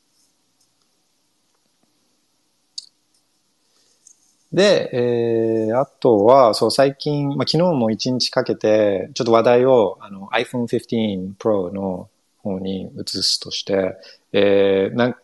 [4.52, 13.96] で、えー、あとは、そう、最近、まあ、昨日も一日かけて、ちょっと話題を、あの、iPhone 15 Pro の方に移すとして、
[14.32, 15.16] えー、なん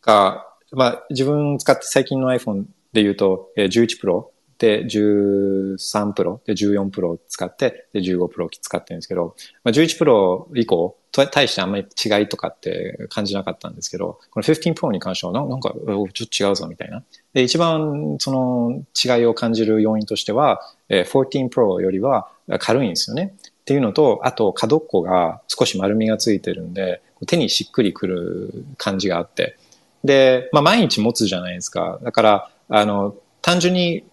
[0.00, 4.26] か、まあ、自分使って最近の iPhone で言うと、えー、11 Pro
[4.58, 17.02] で13 Pro で14 Pro 使って、で15 Pro 使ってるんですけど、まあ、11 Pro 以降、対してあんまり違いとかって感じなかったんですけど、この15 Pro に関してはななんかちょっと違うぞみたいな。
[17.34, 23.34] で、一番その違いを感じる要因としては、14 Pro よりは軽いんですよね。
[23.46, 29.58] っていうのと、あと角っこが少し丸みがついてるんで、手にしっくりくる感じがあって。
[30.04, 31.98] で、まあ毎日持つじゃないですか。
[32.02, 34.04] だから、あの、単純に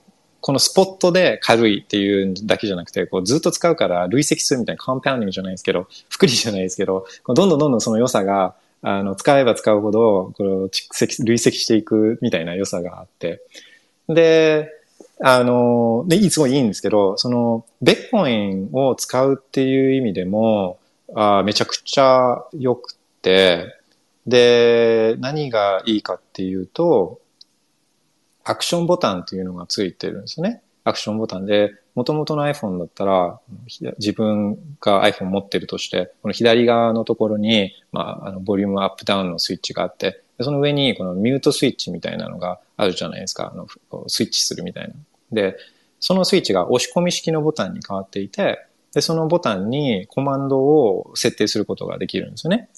[0.42, 8.56] このスポットで軽いっていうだけじゃなくて、こうずっと使うから累積するみたいなコンパウンディングじゃないですけど、福利じゃないですけど、どんどんどんどんその良さが、
[8.88, 13.42] あの、使えば使うほど、この蓄積、累積していくみたいな良さがあって。
[14.08, 14.70] で、
[15.20, 20.78] あの、で、すごいいいんですけど、その、ベッコインを使うっていう意味でも、
[21.16, 23.74] あめちゃくちゃ良くて、
[24.28, 27.20] で、何がいいかっていうと、
[28.44, 30.62] アクションボタンっていうのがついてるんですよね。
[30.86, 33.40] アクションボタンで、元々の iPhone だったら、
[33.98, 43.52] 自分が iPhone 持ってるとして、この左側のところに、まあ、あの、ボリュームアップダウンのスイッチがあって、その上にこのミュートスイッチみたいなのがあるじゃないですか。
[43.52, 43.68] あの、
[44.08, 44.94] スイッチするみたいな。
[45.32, 45.58] で、
[46.00, 48.64] そのスイッチが押し込み式のボタンに変わっていて、
[48.94, 52.70] で、そのボタンにコマンドを設定することができるんですよね。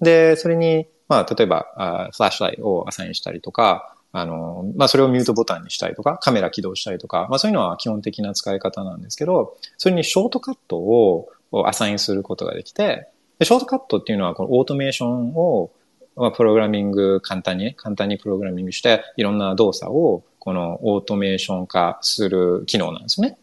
[0.00, 11.28] で、それに、まあ、例えば、あフラッシュライトをアサインしたりとか、あの、まあ、それをミュートボタンにしたりとか、カメラ起動したりとか、まあ、そういうのは基本的な使い方なんですけど、それにショートカットを
[11.66, 13.08] アサインすることができて、
[13.40, 15.72] でショートカットっていうのはこのオートメーションを、
[16.14, 23.36] まあ、プログラミング簡単に、簡単にプログラミングして、いろんな動作をこのオートメーション化する機能なんですね。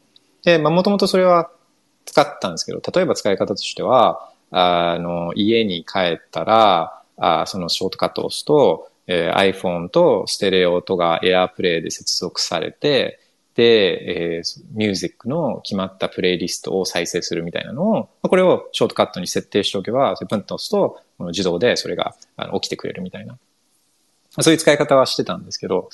[0.46, 1.52] で、まあ、もともとそれは
[2.06, 13.20] 使ったんですけど、例えば使い方としては、あの、家に帰ったら、あそのショートカットを押すと、えー、iPhone とステレオ音が AirPlay で接続されて、
[13.56, 23.38] で、えー、ミュージックの決まったプレイリストを再生するみたいなのを、これをショートカットに設定しておけば、それプンと押すと、自動でそれがあの起きてくれるみたいな。
[24.40, 25.90] そういう使い方はしてたんですけど、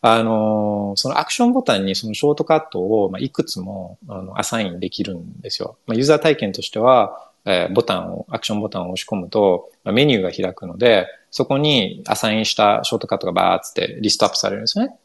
[0.00, 5.76] あの、そのアクションボタンにそのショートカットを、まあ、いくつもあのアサインできるんですよ。
[5.86, 14.96] まあ、ユーザー体験としては、えー、ボタンを、アクションボタンを押し込むと、メニューが開くので、そこにアサインしたショートカットがバーってリストアップされるんですね。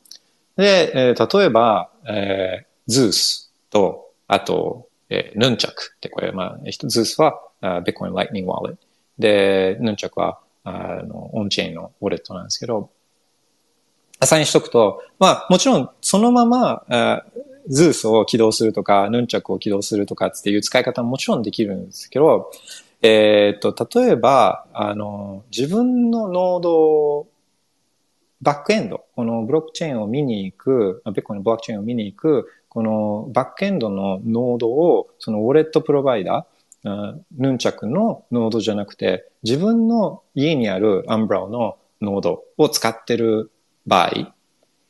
[0.56, 7.42] で、えー、例えば、えー、 Zeus と、あと、えー、ヌンチャクってこれ、まあ、 Zeus は、
[7.86, 8.82] ビットコインライトニングウォレット。
[9.18, 12.90] で、ヌンチャクは、あの、オンチェーンのウォレットなんですけど、
[14.20, 17.24] アサインしとくと、まあ、もちろん、そのまま、
[17.68, 22.52] Zeus を起動するとか、ヌンチャクを起動するとかっていう使い方ももちろんできるんですけど、
[23.02, 27.28] えっ、と、例えば、あの、自分のノード
[28.42, 43.52] バックエンド、このブロックチェーンを見に行く、ビットコのブロックチェーンを見に行く、このバックエンドのノードを、そのウォレットプロバイダー、ヌンチャクのノードじゃなくて、自分の家にある Umbrel のノードを使ってる
[43.88, 44.34] 場合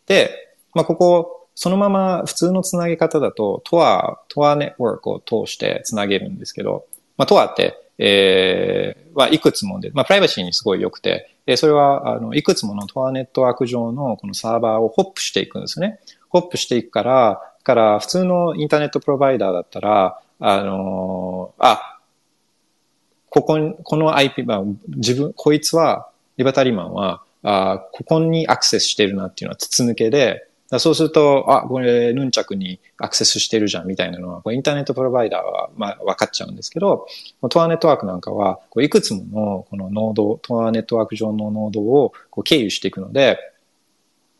[0.05, 6.85] で、まあ、ここ、そのまま普通のつなげ方だと、トア、トアネットワークを通してつなげるんですけど、
[7.17, 15.99] まあ、 Tor ってえー、はいくつもで、まあ、プライバシーにすごい良くて、で、それは、あの、いくつもの Tor ネットワーク上のこのサーバーをホップしていくんですね。
[16.29, 21.99] ホップしていくから、から普通のインターネットプロバイダーだったら、あのあ、
[23.29, 30.46] ここに、この IP、まあ、自分、こいつは、リバタリマンは、あここにアクセスしてるなっていうのは筒抜けで、
[30.79, 37.07] そうすると、あ、これ、ヌンチャクにアクセスしてるじゃんみたいなのは、インターネットプロバイダーは、まあ、分かっちゃうんですけど、
[37.49, 43.37] Tor ネットワークなんかは、こういくつものこのノード、 Tor ネットワーク上のノードをこう経由していくので、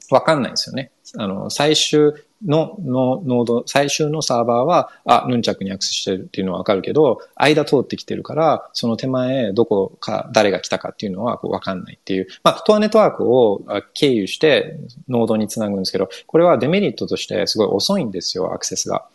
[0.10, 0.92] わかんないんですよね。
[1.18, 2.14] あの、最終
[2.46, 12.28] ののノード、最終のサーバーは、あ、ヌンチャクにアクセスしてるっていうのはわかるけど、間通ってきてるから、その手前、どこか、誰が来たかっていうのはこうわかんないっていう。
[12.44, 13.64] まあ、 Tor ネットワークを
[13.94, 14.78] 経由して
[15.10, 19.06] ノードにつなぐんですけど、これはデメリットとしてすごい遅いんですよ、アクセスが。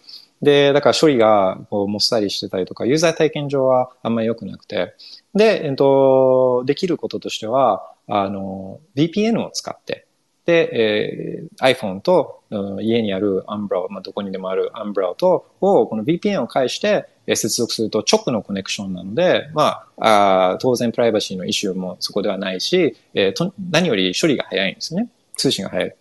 [0.42, 4.94] で、だから処理がこうもっさりしてたりとか、ユーザー体験上はあんまり良くなくて。
[5.34, 10.06] で、えっと、できることとしては、あの、VPN を使って、
[10.44, 25.08] で、えー、iPhone と、うん、家にあるアンブラウ、まあ、どこにでもあるアンブラウと、を、この VPN を介して、えー、接続すると直のコネクションなので、まあ、あ当然プライバシーのイシューもそこではないし、えー、と何より処理が早いんですね。
[25.36, 25.94] 通信が早い。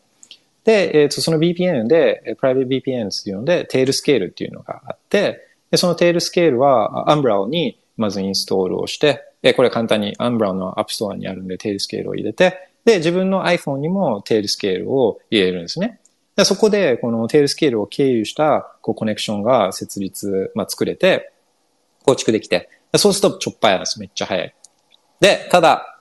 [0.63, 13.45] で、えー、とその VPN で、プライベート VPN っていうので、 Tailscale っていうのがあって、でその Tailscale は、 Umbrel にまずインストールをして、えこれ簡単に Umbrel のアップストアにあるんで、 Tailscale を入れて、で、自分の
[13.45, 15.99] iPhone にも Tailscale を入れるんですね。
[16.36, 21.32] でそこで、この Tailscale を経由したこうコネクションが設立、まあ、作れて、
[22.03, 23.99] 構築できて、そうするとちょっぱやです。
[23.99, 24.55] めっちゃ早い。
[25.19, 25.99] で、ただ、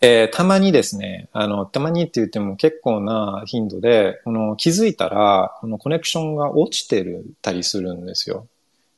[0.00, 8.46] えー、たまにですね、あの、たまにって言っても結構な頻度で、この気づいたら、このコネクションが落ちてるたりするんですよ。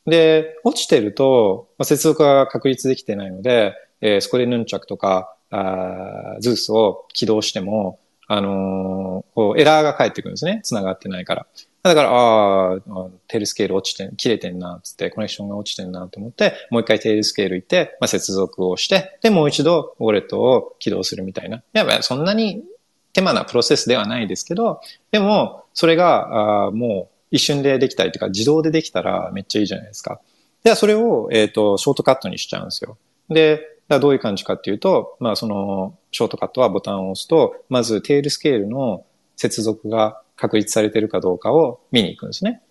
[0.07, 10.61] で、落ちてると、まあ、接続が確立できてないので、えー、そこでヌンチャクとか、あ Zeus を起動しても、あのー、こうエラーが返ってくるんですね。
[10.63, 11.47] 繋がってないから。
[11.83, 12.81] だから、ああ、
[13.27, 21.57] Tailscale 落ちて、切れてんな、つって、コネクションが落ちてんなと思って、もう一回 Tailscale 行って、まあ、接続をして、で、もう一度、ウォレットを起動するみたいな。
[21.57, 22.63] いや、そんなに
[23.15, 30.21] 手間なプロセスではないですけど、でも、それが、あもう一瞬でできたりとか、自動でできたらめっちゃいいじゃないですか。
[30.65, 32.99] では、それを、えっ、ー、と、ショートカットにしちゃうんですよ。
[33.31, 33.67] で、
[33.99, 39.05] どういう感じかっていうと、まあそのショートカットはボタンを押すと、まず Tailscale の
[39.37, 42.63] 接続が確立されているかどうかを見に行くんですね。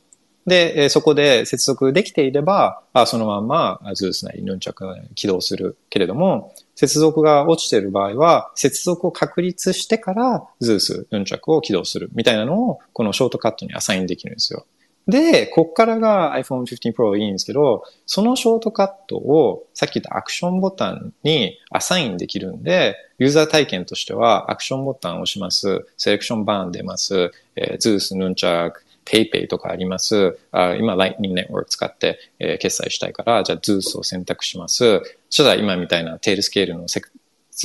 [0.46, 14.66] で、そこで接続できていれば、あそのまんま Zeus なりヌンチャクが起動するけれども、接続が落ちている場合は、接続を確立してから Zeus、Nunchuk を起動するみたいなのを、このショートカットにアサインできるんですよ。
[15.10, 25.88] で、こっからが iPhone 15 Pro いいんですけど、そのショートカットをさっき言ったアクションボタンにアサインできるんで、ユーザー体験としてはアクションボタンを押します。
[25.98, 27.32] セレクションバーン出ます。
[27.56, 30.38] えー、 Zeus、Nunchuk、PayPay とかあります。
[30.52, 35.00] あ今、Lightning Network 使って、えー、決済したいから、じゃあ Zeus を選択します。
[35.00, 37.10] そしたら今みたいな Tailscale の接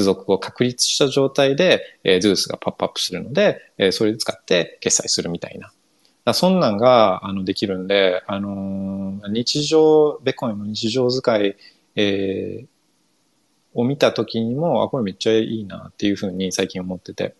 [0.03, 5.73] 続を確立した状態で、えー、 Zeus がポップアップするので、えー、それで使って決済するみたいな。
[6.33, 11.57] そんなんが、あの、できるんで、あのー、日常、ベコインの日常使い、
[11.97, 12.67] えー、
[13.75, 17.35] を見たときにも、あ、これめっちゃいいなっていうふうに最近思ってて。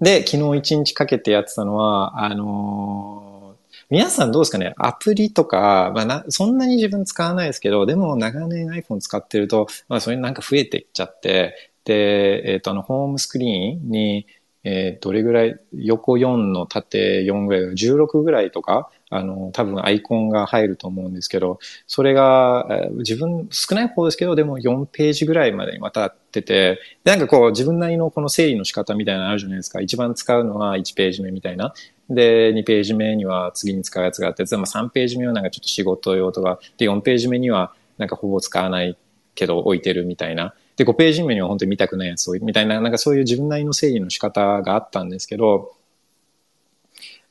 [0.00, 4.74] で、昨日一日かけてやってたのは、あのー、皆さんどうですかね？
[4.76, 14.26] アプリとか、まあな、そんなに自分使わないですけど、でも長年 iPhone 使ってると、まあそれなんか増えていっちゃって、で、えっ、ー、と、あの、ホームスクリーンに、
[14.64, 29.80] えー、どれぐらい、横4の縦4ぐらい、16ぐらいとか、あの、多分アイコンが入ると思うんですけど、それが、えー、自分少ない方ですけど、でも4ページぐらいまでに渡ってて、なんかこう自分なりのこの整理の仕方みたいなのあるじゃないですか。
[29.80, 31.72] 一番使うのは1ページ目みたいな。
[32.10, 38.98] で、2ページ目には次に使うやつがあって、まあ3ページ目はなんかちょっと仕事用とか、で、4ページ目にはなんかほぼ使わない
[39.34, 40.54] けど置いてるみたいな。
[40.78, 45.74] で、5ページ目には本当に見たくないやつを、みたいな、なんかそういう自分なりの整理の仕方があったんですけど、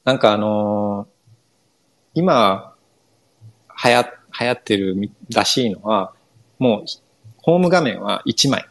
[0.03, 1.07] なんかあのー、
[2.13, 2.75] 今、
[3.83, 4.03] 流行、
[4.39, 6.13] 流行ってるらしいのは、
[6.59, 6.85] もう、
[7.37, 8.65] ホーム画面は1枚。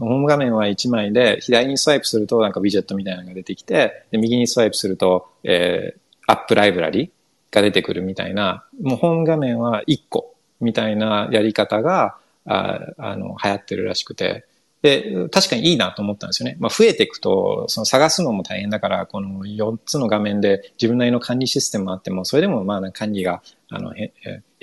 [0.00, 7.12] ホーム画面は1枚で、左にスワイプするとなんかウィジェットみたいなのが出てきて、で右にスワイプすると、えー、アップライブラリ
[7.52, 14.46] が出てくるみたいな、もうホーム画面は1個みたいなやり方が、ああの、流行ってるらしくて、
[14.82, 16.56] で、確かにいいなと思ったんですよね。
[16.58, 24.08] まあ、増えていくと、その探すのも大変だから、この4つの画面で自分なりの管理システムあっても、それでもまあ管理が、あの、や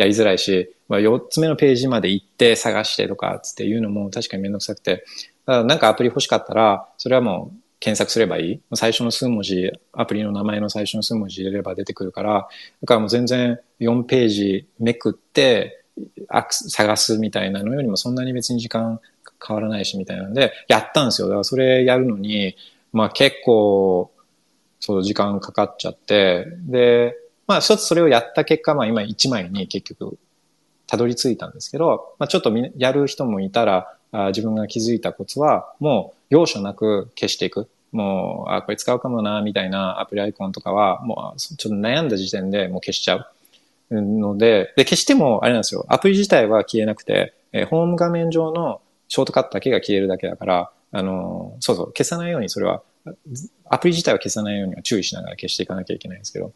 [0.05, 5.05] りづらいし、まあ、4つ目のページまで行って探してとか、つっていうのも確かにめんどくさくて、
[5.45, 8.61] なんかアプリ欲しかったら、それはもう検索すればいい。
[8.75, 12.47] 最初の数文字、アプリの名前の最初の数文字入れれば出てくるから、
[12.81, 15.78] だからもう全然4ページめくって、
[16.51, 18.99] 探すみたいなのよりもそんなに別に時間
[19.45, 21.27] 変わらないしみたいなんで、やったんですよ。
[21.27, 22.55] だからそれやるのに、
[22.91, 24.11] まあ結構、
[24.79, 30.17] そう時間かかっちゃって、で、まあ一つそれをやった結果、まあ今1枚に結局
[30.87, 37.69] たどり着いたんですけど、まあちょっとやる人もいたら、あ自分が気づいたコツは、もう容赦なく消していく。
[37.91, 43.27] もう、あ、これ使うかもな、みたいなアプリアイコンとかは、もう、ちょっと悩んだ時点でもう消しちゃう。
[43.91, 45.85] ので、で、消しても、あれなんですよ。
[45.89, 52.83] アプリ自体は消えなくて、えー、ホーム画面上のショートカットだけが消えるだけだから、あのー、そうそう、消さないようにそれは、
[53.65, 56.53] アプリ自体は消さないようには注意しながら消していかなきゃいけないんですけど。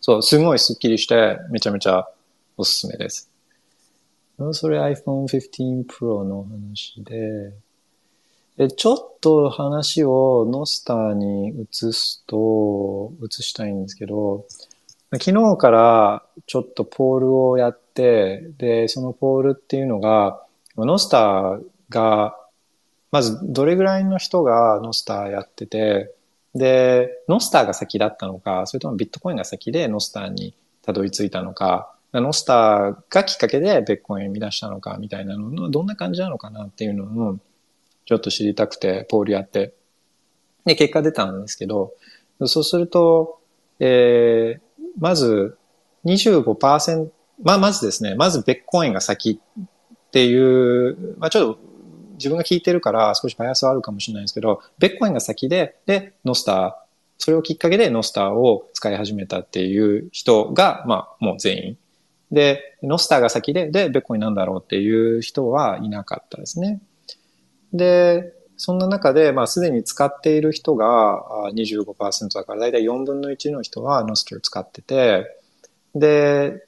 [0.00, 2.06] そう、すごいスッキリして、めちゃめちゃ
[2.56, 3.30] おすすめです。
[4.52, 7.52] それ iPhone 15 Pro の話で、
[8.56, 14.46] で、ちょっと話をノスターに移すと、移したいんですけど、
[15.12, 20.42] 昨日からちょっとポールをやって、で、そのポールっていうのが、
[20.76, 22.36] ノスターが、
[23.12, 26.12] まずどれぐらいの人がノスターやってて、
[26.54, 37.38] で、ノスターが先だったのか、それともビットコインが先でノスターにたどり着いたのか、ノスターがきっかけでベッコインを生み出したのかみたいなのの、どんな感じなのかなっていうのを、
[38.06, 39.74] ちょっと知りたくて、ポールやって。
[40.64, 41.94] で、結果出たんですけど、
[42.46, 43.40] そうすると、
[43.80, 44.63] えー、
[44.98, 45.56] まず
[46.04, 47.08] 25%、
[47.42, 51.60] まあ、まずですね、まずベッコインが先っていう、まあ、ちょっと
[52.14, 56.74] 自分が聞いてるから少しバイアスはあるかもしれないですけど、ベッコインが先で、で、ノスター、
[57.18, 61.78] それをきっかけでノスターを使い始めたっていう人が、まあ、もう全員。
[62.30, 66.80] で、ノスターが先で、で、ベッコインなんだろうっていう人はいなかったですね。
[67.72, 68.32] で、
[68.64, 75.38] そんな中で、まあ、すでに使っている人が25%だから、だいたい4分の1の人はノスターを使ってて、
[75.94, 76.66] で、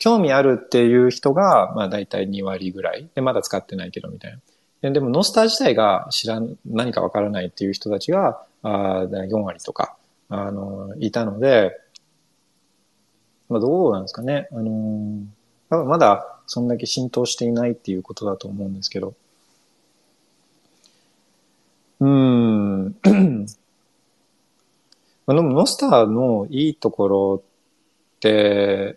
[0.00, 3.08] 興味あるっていう人が、まあ、だいたい2割ぐらい。
[3.14, 4.36] で、まだ使ってないけど、みたい
[4.82, 4.90] な。
[4.90, 9.96] でも、ノスター自体が知らん、何かわからないっていう人たちが、あ4割とか、
[10.30, 11.78] あの、いたので、
[13.48, 14.48] まあ、どうなんですかね。
[14.50, 19.14] あのー、まだそんだけ浸透していないっていうことだと思うんですけど。
[22.00, 22.96] うん。
[25.26, 27.42] まあ、でも、ノスターのいいところ
[28.16, 28.96] って、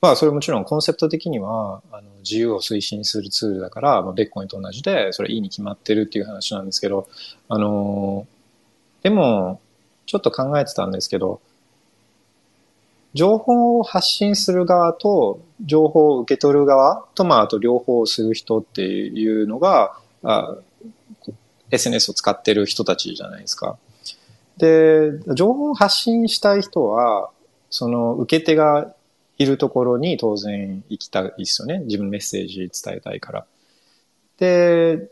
[0.00, 7.08] まあ、それもちろんコンセプト的には、あの、自由を推進するツールだから、まあ、ベッコインと同じで、それいいに決まってるっていう話なんですけど、
[7.48, 8.26] あの、
[9.02, 9.60] でも、
[10.06, 11.40] ちょっと考えてたんですけど、
[13.14, 20.56] 情報を発信する側と、情報を受け取る側と、まあ、あと両方する人っていうのが、あ
[21.72, 23.78] SNS を使ってる人たちじゃないですか。
[24.58, 27.30] で、情報を発信したい人は、
[27.70, 28.94] その受け手が
[29.38, 31.78] いるところに当然行きたいですよね。
[31.80, 33.46] 自分メッセージ伝えたいから。
[34.38, 35.10] で、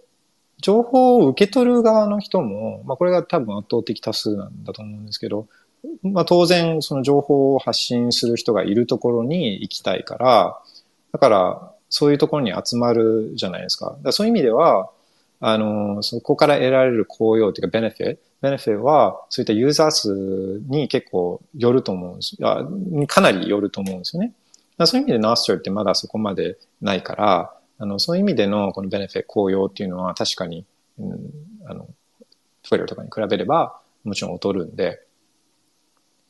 [0.61, 5.46] 情報を受け取る側の人も、まあこれが多分圧倒的多数なんだと思うんですけど、
[6.02, 10.58] まあ当然その情報を発信する人がいるところに行きたいから、
[11.12, 13.96] だからそういうところに集まるじゃないですか。
[14.04, 14.90] かそういう意味では、
[15.41, 22.36] あの、そこから得られる効用というかベネフィット、ベネフィットはそういったユーザー数に結構よると思うんです。
[22.43, 22.66] あ
[23.07, 24.34] かなりよると思うんですよね。
[24.86, 30.66] そういう意味でナースターってまだそこまでないから、あの、そういう意味でのこのベネフィット効用っていうのは確かに、
[30.99, 31.30] うん、
[31.66, 31.88] あの、
[32.62, 35.01] トイレとかに比べればもちろん劣るんで、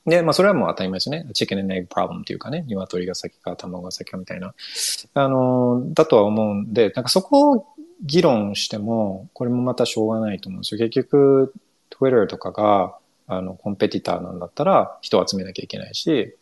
[0.07, 1.27] で、まあそれはもう当たり前ですね。
[1.35, 4.55] チキン and egg problem っていうかね、鶏が先か卵が先かみたいな、
[5.15, 7.67] あの、だとは思うんで、なんかそこを
[8.03, 10.79] 議論しても、これもまたしょうがないと思うんですよ。
[10.79, 11.55] 結局、
[11.91, 12.97] Twitter とかが、
[13.27, 16.37] あの、コンペティターなんだったら人を集めなきゃいけないし、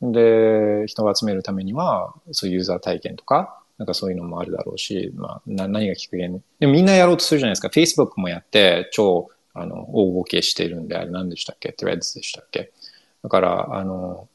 [0.00, 6.40] で、人を集めるためには、そういうユーザー体験とか、なんかそういうのもあるだろうし、まあ、な何がきっかけに。
[6.60, 7.68] でもみんなやろうとするじゃないですか。
[7.68, 12.72] Facebook もやって、超、あの、大動けしてるんで、あれ何でしたっけ ?Threads でしたっけ？
[13.22, 14.28] だから、あの、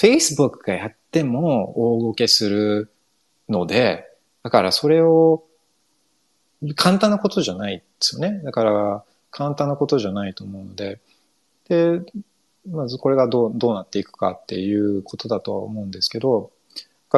[0.00, 2.92] Facebook がやっても大動けする
[3.48, 4.04] ので、
[4.42, 5.44] だからそれを
[6.74, 8.40] 簡単なことじゃないですよね。
[8.44, 11.00] だから簡単なことじゃないと思うので、
[11.68, 12.00] で、
[12.70, 16.50] まずこれがどうどうなっていくかっていうことだとは思うんですけど、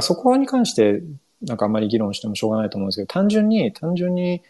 [0.00, 1.02] そこに関して
[1.42, 4.42] なんかあんまり議論してもしょうがないと思うんですけど、単純に、単純に、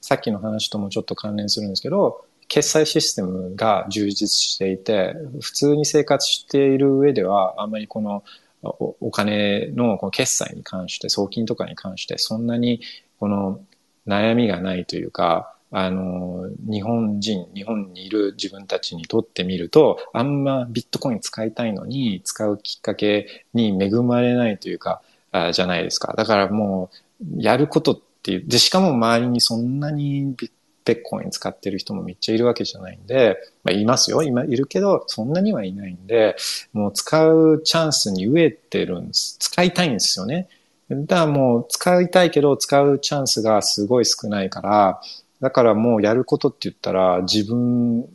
[0.00, 8.22] さっきの話ともちょっと関連するんですけど、決済システムが充実していて、普通に生活している上では、あんまりこの
[8.62, 12.80] お金のこの決済に関して、送金とかに関して、そんなに
[13.22, 13.60] この
[14.04, 26.14] 悩みがないというか、あの、日本人、日本にいる自分たちにとってみると、あんまビットコイン使いたいのに、使うきっかけに恵まれないというか、あじゃないですか。
[26.16, 30.50] だからもう、やることっていう、で、しかも周りにそんなにビッ
[30.84, 34.24] トコイン使ってる人もめっちゃいるわけじゃないんで、まあ、いますよ。
[34.24, 36.34] 今いるけど、そんなにはいないんで、
[36.72, 39.36] もう使うチャンスに飢えてるんです。
[39.38, 40.48] 使いたいんですよね。
[40.94, 45.00] だからもう使いたいけど使うチャンスがすごい少ないから、
[45.40, 48.06] だからもうやることって言ったら自分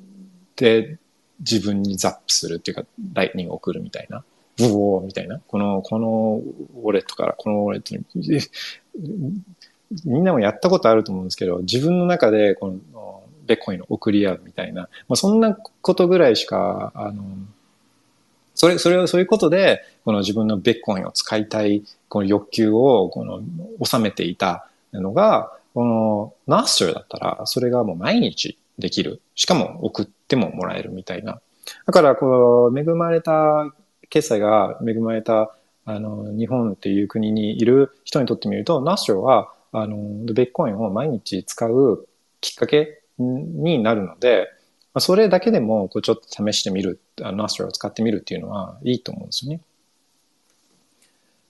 [0.55, 0.97] で
[1.39, 4.23] 自分にザップするっていうか、ライトニングを送るみたいな。
[4.57, 5.39] ブオーみたいな。
[5.47, 6.41] この、この
[6.82, 8.03] ウォレットからこのウォレットに、
[10.05, 17.23] みんなもやったことあると思うんですけど、自分の中でこのベッコインを送り合うみたいな、まあ、そんなことぐらいしか、あの、
[18.57, 23.41] それ、それを、そういうことで、この自分のベッコインを使いたい、この欲求を、この、
[23.85, 29.21] 収めていたのが、この、ナスターだったら、それがもう毎日できる。
[29.35, 31.39] しかも送ってももらえるみたいな。
[31.85, 33.71] だから、この、恵まれた、
[34.09, 35.55] 決済が恵まれた、
[35.85, 39.97] あの、日本っていう国にいる人にとってみると、ナスターは、あの、
[40.33, 42.07] ベッコインを毎日使う
[42.41, 44.47] きっかけになるので、
[44.97, 49.61] あそれだけでもこうちょっと試してみる、あの、アスラを使ってみるっていうのはいいと思うんですよね。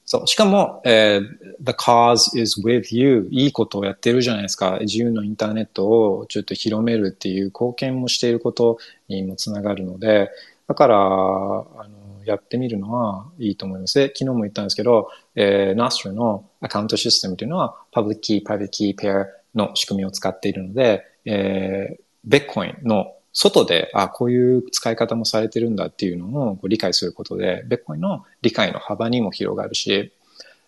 [0.06, 0.28] そう。
[0.28, 1.28] しかも、えー、
[1.60, 3.28] the cause is with you.
[3.30, 4.78] いいことをやってるじゃないですか。
[4.80, 8.78] 自由のインターネットをちょっと広めるっていう貢献もしていること
[9.10, 10.32] にもつながるので、
[10.66, 14.00] だから、あの、やってみるのはいいと思います。
[14.00, 19.26] で、昨日も言ったんですけど、えー、Nostr のアカウントシステムというのは、Public Key, Private Key Pair
[19.56, 30.12] の仕組みを使っているので、えー、Bitcoin の外で、あ、こういう使い方もされてるんだっていうのを理解することで、ベッコインの理解の幅にも広がるし、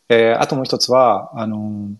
[0.09, 1.91] えー、あともう一つは、あの、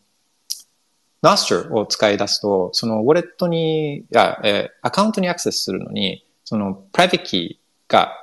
[1.22, 8.14] ナス s を使い出すと、そのウォレットに、や、えー、アカウントにアクセスするのに、そのプライベートキーが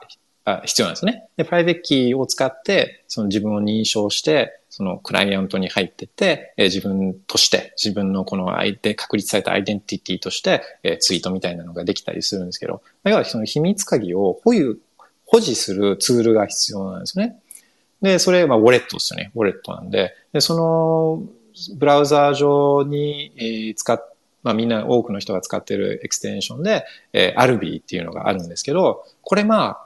[0.65, 1.29] 必要なんですね。
[1.37, 14.79] で、プライベートキーを使って、その自分を認証して、そのクライアントに入ってて、え、自分として、自分のこの相手、確立されたアイデンティティとして、え、ツイートみたいなのができたりするんですけど、要はその秘密鍵を保有、
[15.25, 17.41] 保持するツールが必要なんですね。
[18.03, 19.33] で、それ、ま、ウォレットですよね。
[19.35, 21.23] ウォレットなんで、で、その、
[21.79, 24.13] ブラウザー上に、えー、使っ
[24.43, 29.86] まあみんな多くの人が使ってるエクステンションで、えー、アルビーっていうのがあるんですけど、これまあ、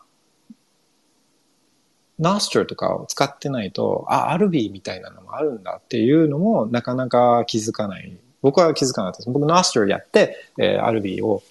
[2.20, 8.16] ナースチャーとかを使ってないと、あ、アルビーみたいなのもあるんだっていうのもなかなか気づかない。
[8.42, 9.30] 僕は気づかなかったです。
[9.30, 11.42] 僕ナースチャーやって、えー、アルビーを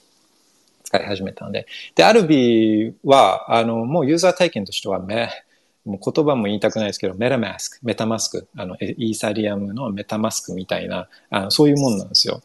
[0.84, 1.68] 使い始めたんで。
[1.96, 5.30] で、アルビーは、あの、もうユーザー体験としてはめ、
[5.86, 12.42] もう言葉も言いたくないですけど、メタマスク、メタマスク、あの、イーサリアムのメタマスクみたいな、あのそういうもんなんですよ。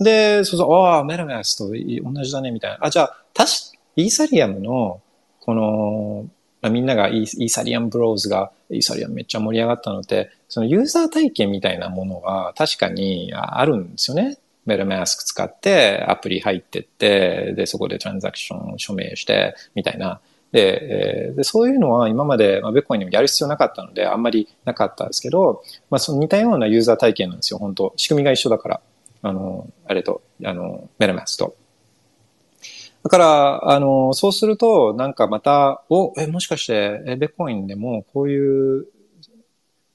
[0.00, 2.78] で、そうそう、ああ、メタマスクと同じだね、みたいな。
[2.80, 5.00] あ、じゃあ、たし、イーサリアムの、
[5.40, 6.26] この、
[6.60, 14.38] まあ、みんながイーサリアムブローズがイーサリアムめっちゃ盛り上がったので、そのユーザー体験みたいなものが確かにあるんですよね。
[14.66, 20.20] メタマスク使ってアプリ入ってって、で、そこでトランザクション署名して、みたいな。
[20.52, 28.80] で、えー、でそういうのは今まで、まあ、ベッコインにもやる必要なかったので、あんまりなかったんですけど、まあ、その似たようなユーザー体験なんですよ、本当仕組みが一緒だから。
[29.22, 31.56] あの、あれと、あの、メタマスクと。
[33.04, 38.86] だから、あの、そうすると、なんかまた、お、え、もしかして、え、ベッコインでもこういう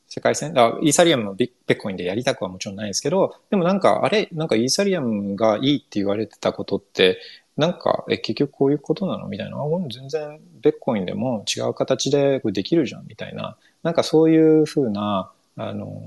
[0.08, 7.20] 世界線、あイーサリアムのベッコインでやりたくはもちろんないですけど、でもなんか、あれ、なんかイーサリアムがいいって言われてたことって、
[7.58, 9.28] なんか、え、結局こういうことなの？
[9.28, 9.58] みたいな。
[9.92, 13.58] 全然、ベッコインでも違う形でこれできるじゃんみたいな。
[13.84, 16.02] なんかそういうふうな、あの、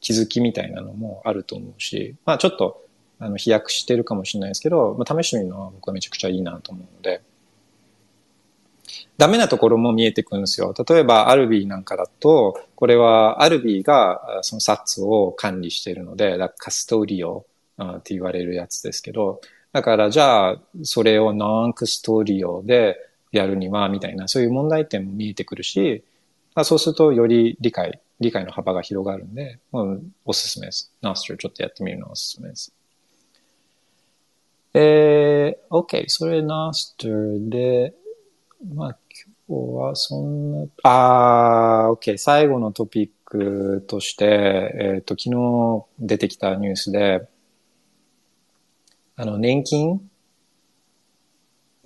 [0.00, 2.85] 気づきみたいなのもあると思うし、まあちょっと、
[3.18, 7.22] あの飛躍してるかもしれないですけど、まあ、試してみるのは僕はめちゃくちゃいいなと思うので、
[9.18, 10.74] ダメなところも見えてくるんですよ。
[10.88, 17.46] 例えば、アルビーなんかだと、これはアルビーがそのサツを管理しているので、カストリオ
[17.82, 19.40] って言われるやつですけど、
[19.72, 22.96] だからじゃあ、それをノンクストリオで
[23.32, 26.04] やるには、みたいな、そういう問題点も見えてくるし、
[26.64, 30.92] そうするとより理解、理解の幅が広がるんで、うんおすすめです。
[31.00, 32.72] ナーストちょっとやってみるのはおすすめです。
[34.78, 36.04] えー、OK。
[36.08, 37.94] それナスターで、
[38.74, 38.98] まあ
[39.48, 42.18] 今日はそんな、あー、OK。
[42.18, 44.26] 最後のトピックとして、
[44.78, 47.26] えっ、ー、と、昨日出てきたニュースで、
[49.16, 50.10] あの、年金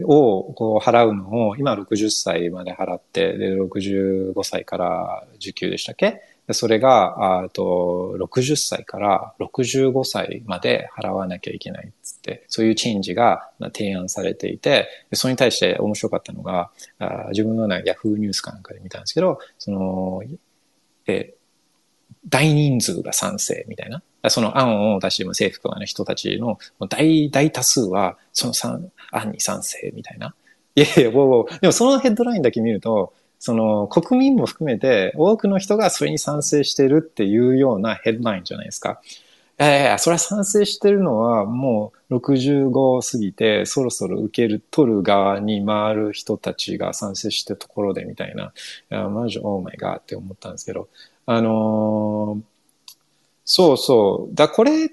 [0.02, 6.20] をこう払うのを、今60歳まで払って、で、65歳から受給でしたっけ？
[6.52, 20.22] それが、あと、60歳から65歳まで払わなきゃいけないっつって、そういうチェンジが提案されていて、それに対して面白かったのが、あ自分のなヤフーニュースかなんかで見たんですけど、その、
[21.06, 21.34] え、
[22.28, 24.02] 大人数が賛成みたいな。
[24.28, 26.58] その案を出している政府とかの人たちの
[26.88, 30.34] 大、大多数は、その案に賛成みたいな。
[30.74, 39.00] いやいや、もう、でもそのヘッドラインだけ見ると、その国民も含めて多くの人がそれに賛成してるっていうようなヘッドラインじゃないですか。
[39.58, 48.52] いやいや、それは賛成してるのはもう65過ぎてそろそろ受ける、取る側に回る人たちが賛成してるところでみたいな、
[48.90, 50.88] いや、マジ、オーマイガーって思ったんですけど、
[51.24, 52.94] あのー、
[53.46, 54.34] そうそう。
[54.34, 54.88] だこれっ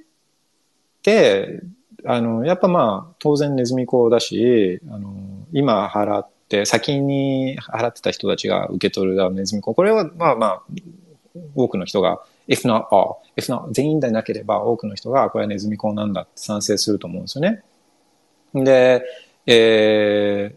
[1.01, 1.61] て、
[2.05, 5.13] あの、やっぱまあ、当然ネズミ講だし、あの、
[5.51, 9.73] 今払って、先に払ってた人たちが受け取るネズミ講。
[9.73, 10.63] これはまあまあ、
[11.55, 17.63] 多くの人が if not all, if not 全員でなければ多くの人がこれはネズミ講なんだって賛成すると思うんですよね。
[18.53, 19.03] で、
[19.45, 20.55] え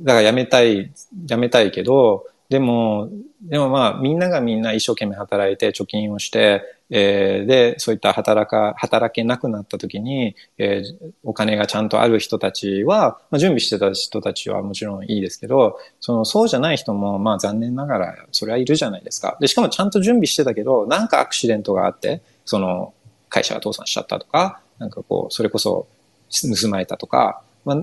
[0.00, 0.92] ー、だからやめたい、
[1.28, 3.10] やめたいけど、でも、
[3.42, 19.36] でもまあ、みんながみんな一生懸命働いて貯金をして、えー、で、そういった働か、働けなくなった時に、えー、お金がちゃんとある人たちは、まあ、準備してた人たちはもちろんいいですけど、その、そうじゃない人も、まあ残念ながら、それはいるじゃないですか。
[19.40, 22.94] で、しかもちゃんと準備してたけど、なんかアクシデントがあって、その、
[23.28, 25.88] 会社が倒産しちゃったとか、なんかこう、それこそ
[26.30, 27.82] 盗まれたとか、まあ、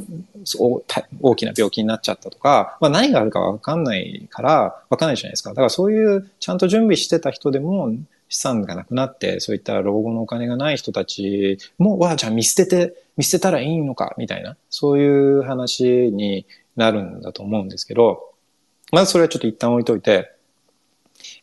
[1.21, 5.49] 大きな病気になっちゃったとか、まあ、何があるかわかんないから、わかんないじゃないですか。
[5.49, 7.93] だからそういうちゃんと準備してた人でも
[8.29, 16.45] 資産がなくなって、そういった老後のお金がない人たちも、わあ、じゃあ見捨てて、見捨てたらいいのか、みたいな、そういう話に
[16.77, 18.31] なるんだと思うんですけど、
[18.93, 20.31] まずそれはちょっと一旦置いといて、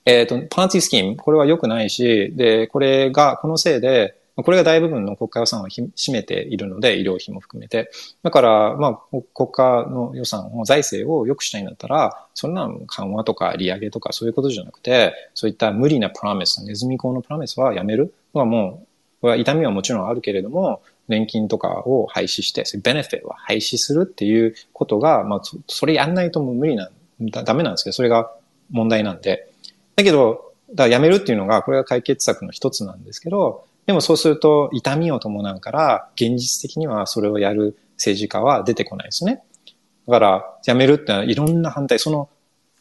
[0.07, 7.91] えっ、ー、と、パーティースキーム、これは良くないし、で、これが、このせいで、これが大部分の国家予算を占めているので、医療費も含めて。
[8.23, 18.87] だから、まあ、国家の予算を、財政を良くしたいんだったら、そんな緩和とか利上げとかそういうことじゃなくて、そういった無理なプラミス、ネズミ講のプラミスはやめるのはもう、
[19.21, 26.91] これは痛みはもちろんあるけれども、年金とかを廃止して、ベネフィットは廃止するっていうことが、まあ、それやんないともう無理な、
[27.21, 28.31] ダメなんですけど、それが
[28.71, 29.51] 問題なんで。
[29.97, 39.43] だけど、だからやめるっていうのが、これが解決策の一つなんですけど、でもそうすると痛みを伴うから、現実的にはそれをやる政治家は出てこないですね。
[40.07, 42.29] だから、辞めるってのはいろんな反対、その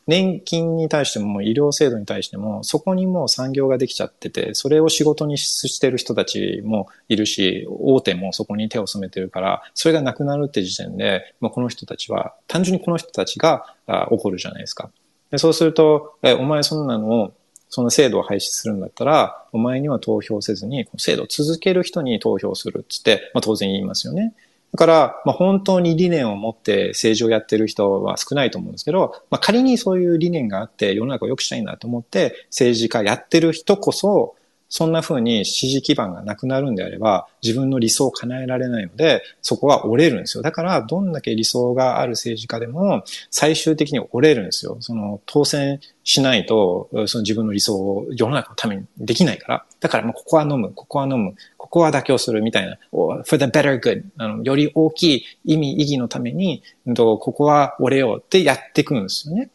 [0.05, 13.65] 年金に対しても医療制度に対しても、そこにもう産業ができちゃってて、それを仕事にしてる人たちもいるし、大手もそこに手を染めてるから、それがなくなるって時点で、まあ、この人たちは、単純にこの人たちが
[14.11, 14.91] 怒るじゃないですか。
[15.31, 17.33] でそうすると、え、お前そんなのを
[17.69, 24.33] その制度を廃止するんだったら、お前には投票せずに、制度を続ける人に投票するっつって、まあ当然言いますよね。
[24.73, 34.35] だから、まあ本当に理念を持って政治をやってる人は少ないと思うんですけど、まあ仮にそういう理念があって世の中を良くしたいんだと思って政治家やってる人こそ、
[34.69, 40.43] そんな風に支持基盤がなくなるんであれば、自分の理想を叶えられないので、そこは折れるんですよ。
[40.43, 44.77] だから、どんだけ理想がある政治家でも、最終的に折れるんですよ。
[44.79, 49.65] その、当選しないと、その自分の理想を世の中のためにできないから。
[49.79, 56.61] だからもうここは飲む、ここは飲む、ここは妥協するみたいな、for the better good あの、より大きい意味、意義のために、
[56.95, 59.49] ここは折れようってやっていくんですよね。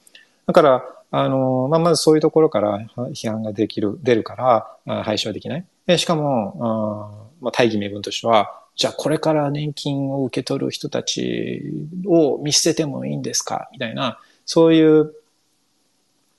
[0.47, 0.85] だから、
[1.16, 2.81] あの、まあ、まずそういうところから
[3.12, 4.35] 批判ができる、出るか
[4.85, 5.66] ら、廃止はできない。
[5.86, 11.62] でしかも、あまあ、大義名分としては、じゃあこれから年金を受け取る人たち
[12.07, 13.69] を見捨ててもいいんですか？
[13.73, 15.15] みたいな、そういう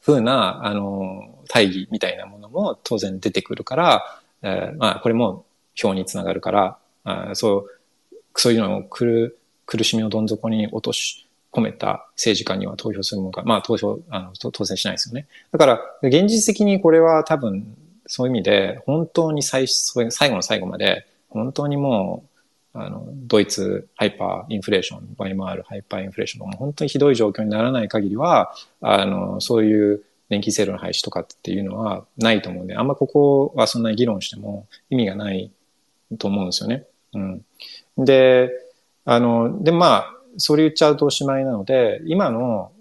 [0.01, 5.45] ふうな、あの、大義みたいなものも当然出てくるから、えー、まあ、これも
[5.81, 7.67] 表につながるから、あそ
[8.11, 11.24] う、そういうのを苦苦しみをどん底に落とし、
[11.55, 15.27] 込めた政治家には投票するものか、まあ投票、あの、当選しないですよね。
[15.51, 17.65] だから、現実的にこれは多分、
[18.07, 22.23] そういう意味で、本当に最最後の最後まで、本当にも
[22.73, 35.51] う、あの、ドイツハイパーインフレーション、ワイマールハイパーインフレーションも本当にひどい状況にならない限りは、あの、そういう年金制度の廃止とかっていうのはないと思うんで、あんまここはそんなに議論しても意味がない
[36.17, 36.85] と思うんですよね。
[37.13, 37.45] うん。
[37.97, 38.51] で、
[39.05, 42.71] あの、で、まあ、それ言っちゃうとおしまいなので、今の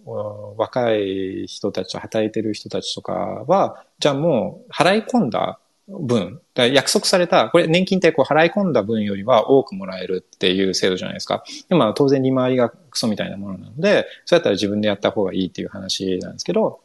[0.56, 3.12] 若い人たち、働いてる人たちとか
[3.46, 5.58] は、じゃあもう払い込んだ
[5.88, 11.44] 分、約束された、これ年金ってこう払い込んだ分よりは多くもらえるっていう制度じゃないですか。
[11.68, 16.80] でも当然利回りがクソみたいなものなので、そうやったら自分でやった方がいいっていう話なんですけど、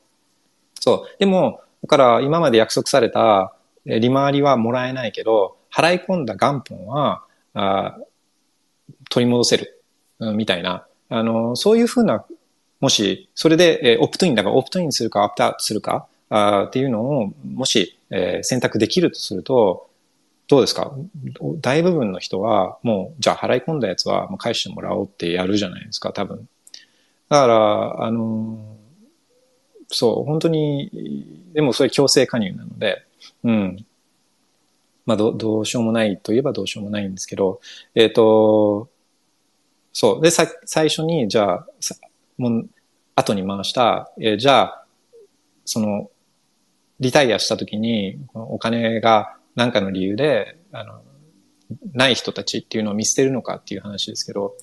[0.80, 1.20] そう。
[1.20, 3.54] でも、だから今まで約束された
[3.86, 7.24] 利回りはもらえないけど、払い込んだ元本は
[7.54, 7.98] あ
[9.10, 9.79] 取り戻せる
[10.20, 12.26] みたいな、あの、そういうふうな、
[12.80, 19.90] もし、それで、えオプトインだからオプトインするか、オプトアウトするか、あっていうのを、もし、えー、選択できるとすると、
[20.48, 20.92] どうですか？
[21.62, 26.48] 大部分の人は、もう、じゃあ払い込んだやつはもう返してもらおうってやるじゃないですか、多分。
[27.30, 28.58] だから、あの、
[29.90, 33.04] そう、本当に、でもそれ強制加入なので、
[33.44, 33.86] うん。
[35.06, 37.62] まあど、どうしようもないといえばどうしようもないんですけど、
[37.96, 38.90] えっ、ー、と、
[39.94, 40.22] そう。
[40.22, 41.68] で、さ、最初に、じゃあ、
[42.38, 42.70] もう、
[43.16, 44.86] 後に回した、えー、じゃあ、
[45.66, 46.10] その、
[47.00, 51.02] リタイアした時に、お金が何かの理由で、あの、
[51.94, 54.56] ない人たちっていうのを見捨てるのかっていう話ですけど、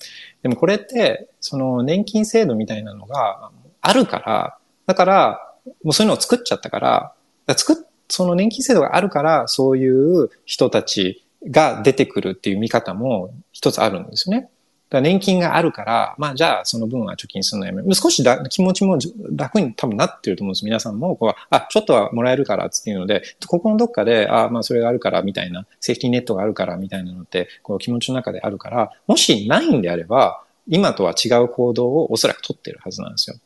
[0.43, 3.51] でもこれって、その年金制度みたいなのが
[3.81, 7.13] あるから、だから、もうそういうのを作っちゃったから、
[7.45, 7.75] から作っ、
[8.09, 14.49] その年金制度があるから、そういう人たちが出てくるっていう見方も一つあるんですよね。
[14.89, 17.93] だ年金があるから、まあじゃあその分は貯金するのやめる。
[17.93, 18.97] 少しだ気持ちも
[19.35, 20.65] 楽に多分なってると思うんです。
[20.65, 33.37] 皆さんも、こう、あ、ちょっとはもらえるからっていうので、ここのどっかで、あ、まあそれがあるからみたいな、セーフティーネットがあるからみたいなのって、こう気持ちの中であるから、もしないんであれば、今とは違う行動をおそらく取ってるはずなんですよ。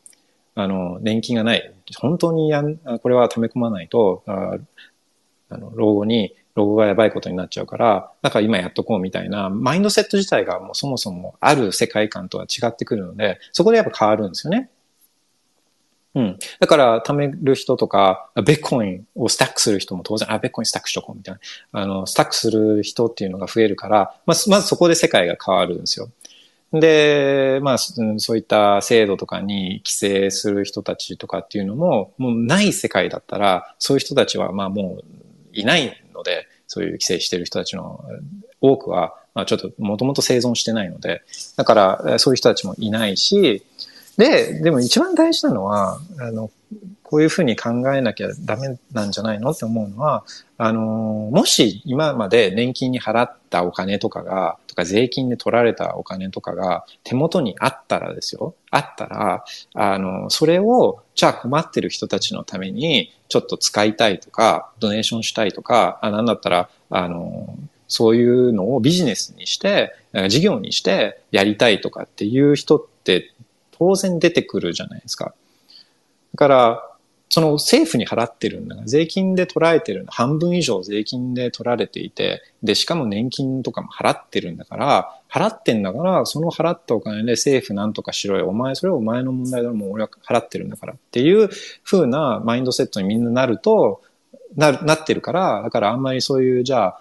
[0.54, 1.72] あの、年金がない。
[1.96, 4.58] 本当にやん、これは溜め込まないと、あ
[5.48, 14.70] あの、老後にロゴがやばいことになっちゃうから、だから今やっとこうみたいな、マインドセット自体がもうそもそもある世界観とは違ってくるので、そこでやっぱ変わるんですよね。
[16.14, 16.38] うん。
[16.60, 21.34] だから、貯める人とか、ベッコインをスタックする人も当然、あ、ベッコインスタックしとこうみたい
[21.72, 21.80] な。
[21.80, 26.10] あの、スタックする人っていうのが増えるから、まず、まずそこで世界が変わるんですよ。
[26.72, 35.04] で、まあ、そういった制度とかに規制する人たちとかっていうのも、もうない世界だったら、そういう人たちは、まあもう
[35.52, 38.04] いないので、そういう規制してる人たちの
[38.60, 41.22] 多くは、まあ、ちょっともともと生存してないので、
[41.56, 43.62] だからそういう人たちもいないし、
[44.16, 46.50] で、でも一番大事なのは、あの、
[47.12, 49.50] こういうふうに考えなきゃダメなんじゃないの？
[49.50, 50.24] って思うのは、
[50.56, 50.80] あの、
[51.30, 58.54] もし今まで年金に払ったお金とかが、とか税金で取られたお金とかが手元にあったらですよ。
[58.70, 59.44] あったら、
[59.74, 67.58] あの、それを、じゃあ困ってる人たちのためにちょっと使いたいとか、ドネーションしたいとか、あなんだったら、あの、
[67.88, 69.94] そういうのをビジネスにして、
[70.30, 73.34] 事業にしてやりたいとかっていう人って
[73.70, 75.34] 当然出てくるじゃないですか。
[76.34, 76.88] だから、
[77.32, 80.12] その政府に払ってるんだが、税金で捉えてるんだ。
[80.12, 88.50] 半分以上税金で取られていて、で、しかも年金とかも払ってるんだから、払ってんだから、その払ったお金で政府なんとかしろよ。
[88.50, 89.74] お前、それはお前の問題だろ。
[89.74, 90.92] もう俺は払ってるんだから。
[90.92, 91.48] っていう
[91.84, 94.02] 風なマインドセットにみんななると、
[94.54, 97.00] な、なってるから、だからあんまりそういう、じゃあ、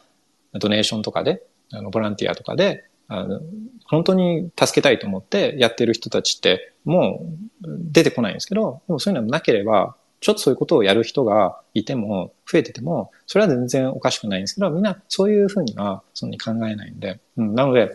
[0.59, 1.43] ドネーションとかで、
[1.73, 3.41] あの、ボランティアとかで、あの、
[3.83, 7.25] 本当に助けたいと思ってやってる人たちっても
[7.63, 17.19] う出てこないんですけど、でもそういうのなければ、ちょっとそういうことをやる人がいても、増えてても、それは全然おかしくないんですけど、みんなそういうふうには、そんなに考えないんで。
[17.38, 17.89] うん、なので、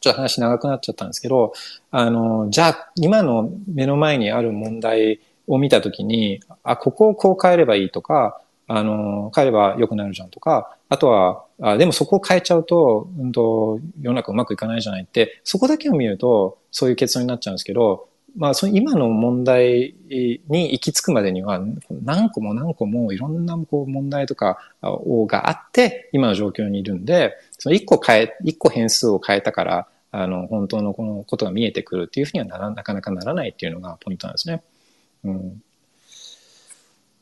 [0.00, 1.52] ちょっと話長くなっちゃったんですけど、
[1.90, 18.08] あの、じゃあ、今の目の前にある問題を見たときに、あ、ここをこう変えればいいとか、あの、変えれば良くなるじゃんとか、あとは、あでもそこを変えちゃうと、うんと、世の中うまくいかないじゃないって、そこだけを見ると、そういう結論になっちゃうんですけど、
[18.38, 21.60] まあ、その今の問題に行き着くまでには、
[21.90, 34.62] 何個も何個もいろんなこう問題とかがあって、今の状況にいるんで、その一個変え、一個変数を変えたから、あの、本当のこのことが見えてくるっていうふうにはならなかなかならないっていうのがポイントなんですね。
[35.24, 35.62] うん。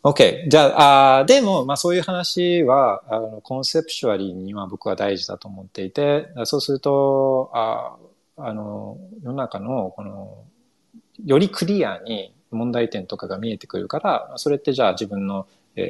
[0.03, 0.49] OK。
[0.51, 7.97] じゃあ、あでも、まあそういう話は、あの、コンセプシュアリーには僕は大事だと思っていて、そうすると、あ
[8.37, 10.45] あの、世の中のこの
[11.25, 15.47] よりクリアに問題点とかが見えてくるから、それってじゃあ自分の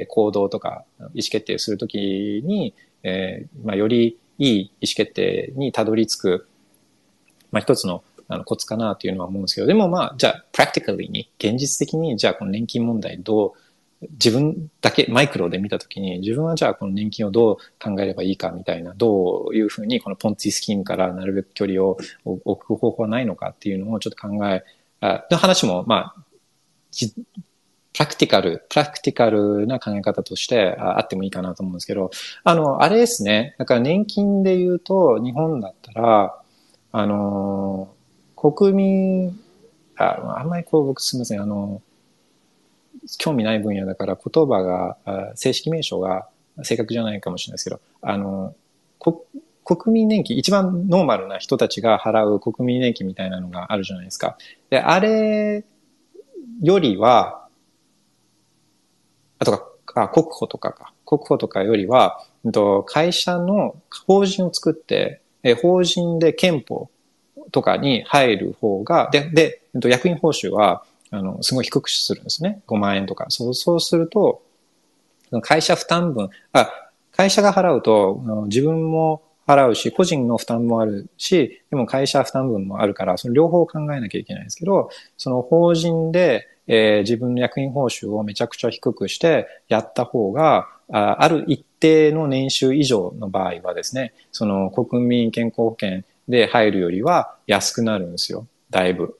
[0.08, 6.48] 行動とか意思決定するときに、えーまあ、よりいい意思決定にたどり着く、
[7.50, 13.54] まあ、一つのあのコツかなというのは思うんですけど、でもまあ、じゃあ、プラクティカリーに、現実的に、じゃあこの年金問題ど
[14.02, 24.64] う、自分だけマイクロで見たときに、自分はじゃあこの年金をどう考えればいいかみたいな、どういうふうにこのポンツィスキームからなるべく距離を置く方法はないのかっていうのをちょっと考え
[25.00, 26.22] の話も、まあ、
[27.92, 32.10] プラクティカル、プラクティカルな考え方としてあってもいいかなと思うんですけど、
[32.44, 33.54] あの、あれですね。
[33.58, 36.38] だから年金で言うと、日本だったら、
[36.92, 37.88] あの、
[38.36, 39.40] 国民、
[39.96, 41.80] ああんまりこう僕すみません、あの、
[43.18, 46.28] 興味ない分野だから言葉が、正式名称が
[46.62, 48.54] 正確じゃないかもしれないですけど、あの、
[49.66, 54.38] 国民年金、一番ノーマルな人たちが払う国民年金みたいなのがあるじゃないですか。
[54.70, 55.64] で、あれ
[56.62, 57.48] よりは、
[59.40, 60.92] あとか、あ、国保とかか。
[61.04, 62.24] 国保とかよりは、
[62.86, 63.74] 会社の
[64.06, 65.20] 法人を作って、
[65.62, 66.88] 法人で憲法
[67.50, 69.28] とかに入る方が、で、
[69.74, 72.62] で、役員報酬は、あの、すごい低くするんですね。
[72.68, 73.26] 5万円とか。
[73.30, 74.42] そう、そうすると、
[75.42, 76.70] 会社負担分、あ、
[77.10, 98.46] 会社が払うと、自分も払うし、個人の負担もあるし、でも会社負担分もあるから、その両方考えなきゃいけないんですけど、その法人で、えー、自分の役員報酬をめちゃくちゃ低くしてやった方が、あある一定の年収以上の場合はですね、その国民健康保険で入るよりは安くなるんですよ。
[98.70, 99.18] だいぶ。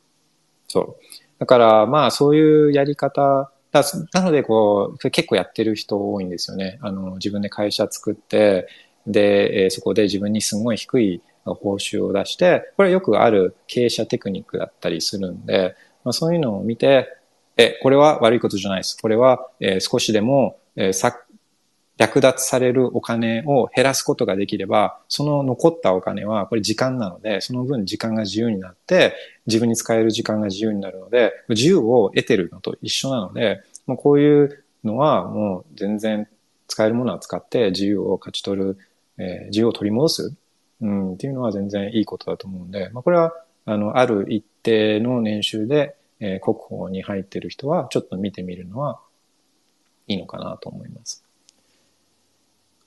[0.68, 0.96] そう。
[1.38, 6.78] だからまあそういうやり方だなのでこう結構やってる人多いんですよね。
[6.80, 8.68] あの自分で会社作って
[9.06, 17.16] で、えー、そこで自分にすごい低い報酬を出してこれはよくある経営者テクニックだったりするんで、まあ、そういうのを見て
[17.56, 18.98] えこれは悪いことじゃないです。
[19.00, 21.18] これは、えー、少しでも、えー、さ
[21.98, 29.14] 略奪されるお金を減らすことができれば、その残ったお金は、これ時間なので、その分時間が自由になって、
[29.46, 36.28] 自分に使える時間が自由になるので、自由を得てるのと一緒なので、もうこういうのはもう全然
[36.68, 38.78] 使えるものは使って自由を勝ち取る、
[39.18, 40.34] えー、自由を取り戻す、
[40.80, 43.32] うん、っていうのは全然いいことだと思うんで、まあ、これは、
[43.64, 49.00] あの、ある一定の年収で、えー、国保に入ってる人は、ちょっと見てみるのは
[50.06, 51.24] いいのかなと思います。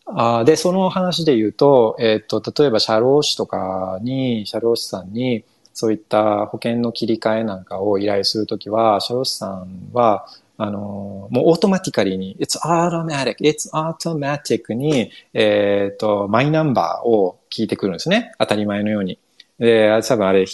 [0.05, 5.43] あで、その話で言うと、えっ、と、例えば社労士とかに、社労士さんに、
[5.73, 10.25] そういった保険の切り替えなんかを依頼するときは、社労士さんは、
[10.61, 18.33] あの、もうオートマティカリに、it's automatic, it's automatic に、えっ、ー、と、マイナンバーを聞いてくるんですね。
[18.39, 19.19] 当たり前のように。
[19.57, 20.45] で、多分あれ、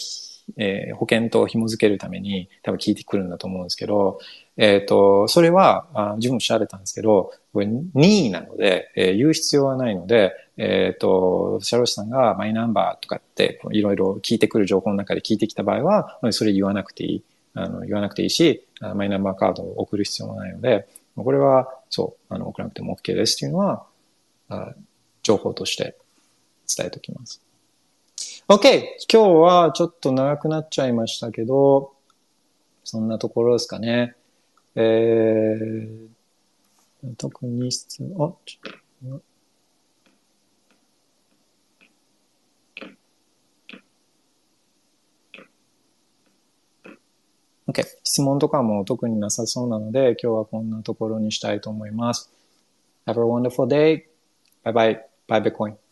[0.58, 4.20] えー、保険と紐付けるために多分聞いてくるんだと思うんですけど、
[4.58, 17.24] えっ、ー、と、それは、あ自分も調べたんですけど、これ任意なので、えー、言う必要はないので、えっ、ー、と、社労士さんがマイナンバーとかっていろいろ聞いてくる情報の中で聞いてきた場合は、それ言わなくていい。
[17.56, 23.86] あの、言わなくていいし、マイナンバーカードを送る必要もないので、これは、そう、あの、送らなくても OK ですっていうのは、
[24.50, 24.74] あ
[25.24, 25.98] 情報として
[26.78, 27.42] 伝えておきます。
[28.48, 28.84] OK!
[29.12, 31.94] 今日はちょっと長くなっちゃいましたけど、
[32.84, 34.16] そんなところですかね。
[34.76, 39.22] えー、特に質問、あ、ちょっと、
[47.68, 47.84] OK。
[48.04, 52.32] 質問とかも特になさそうなので、今日はこんなところにしたいと思います。
[53.06, 54.06] Have a wonderful day.
[54.64, 55.00] Bye bye.
[55.28, 55.85] Bye Bitcoin.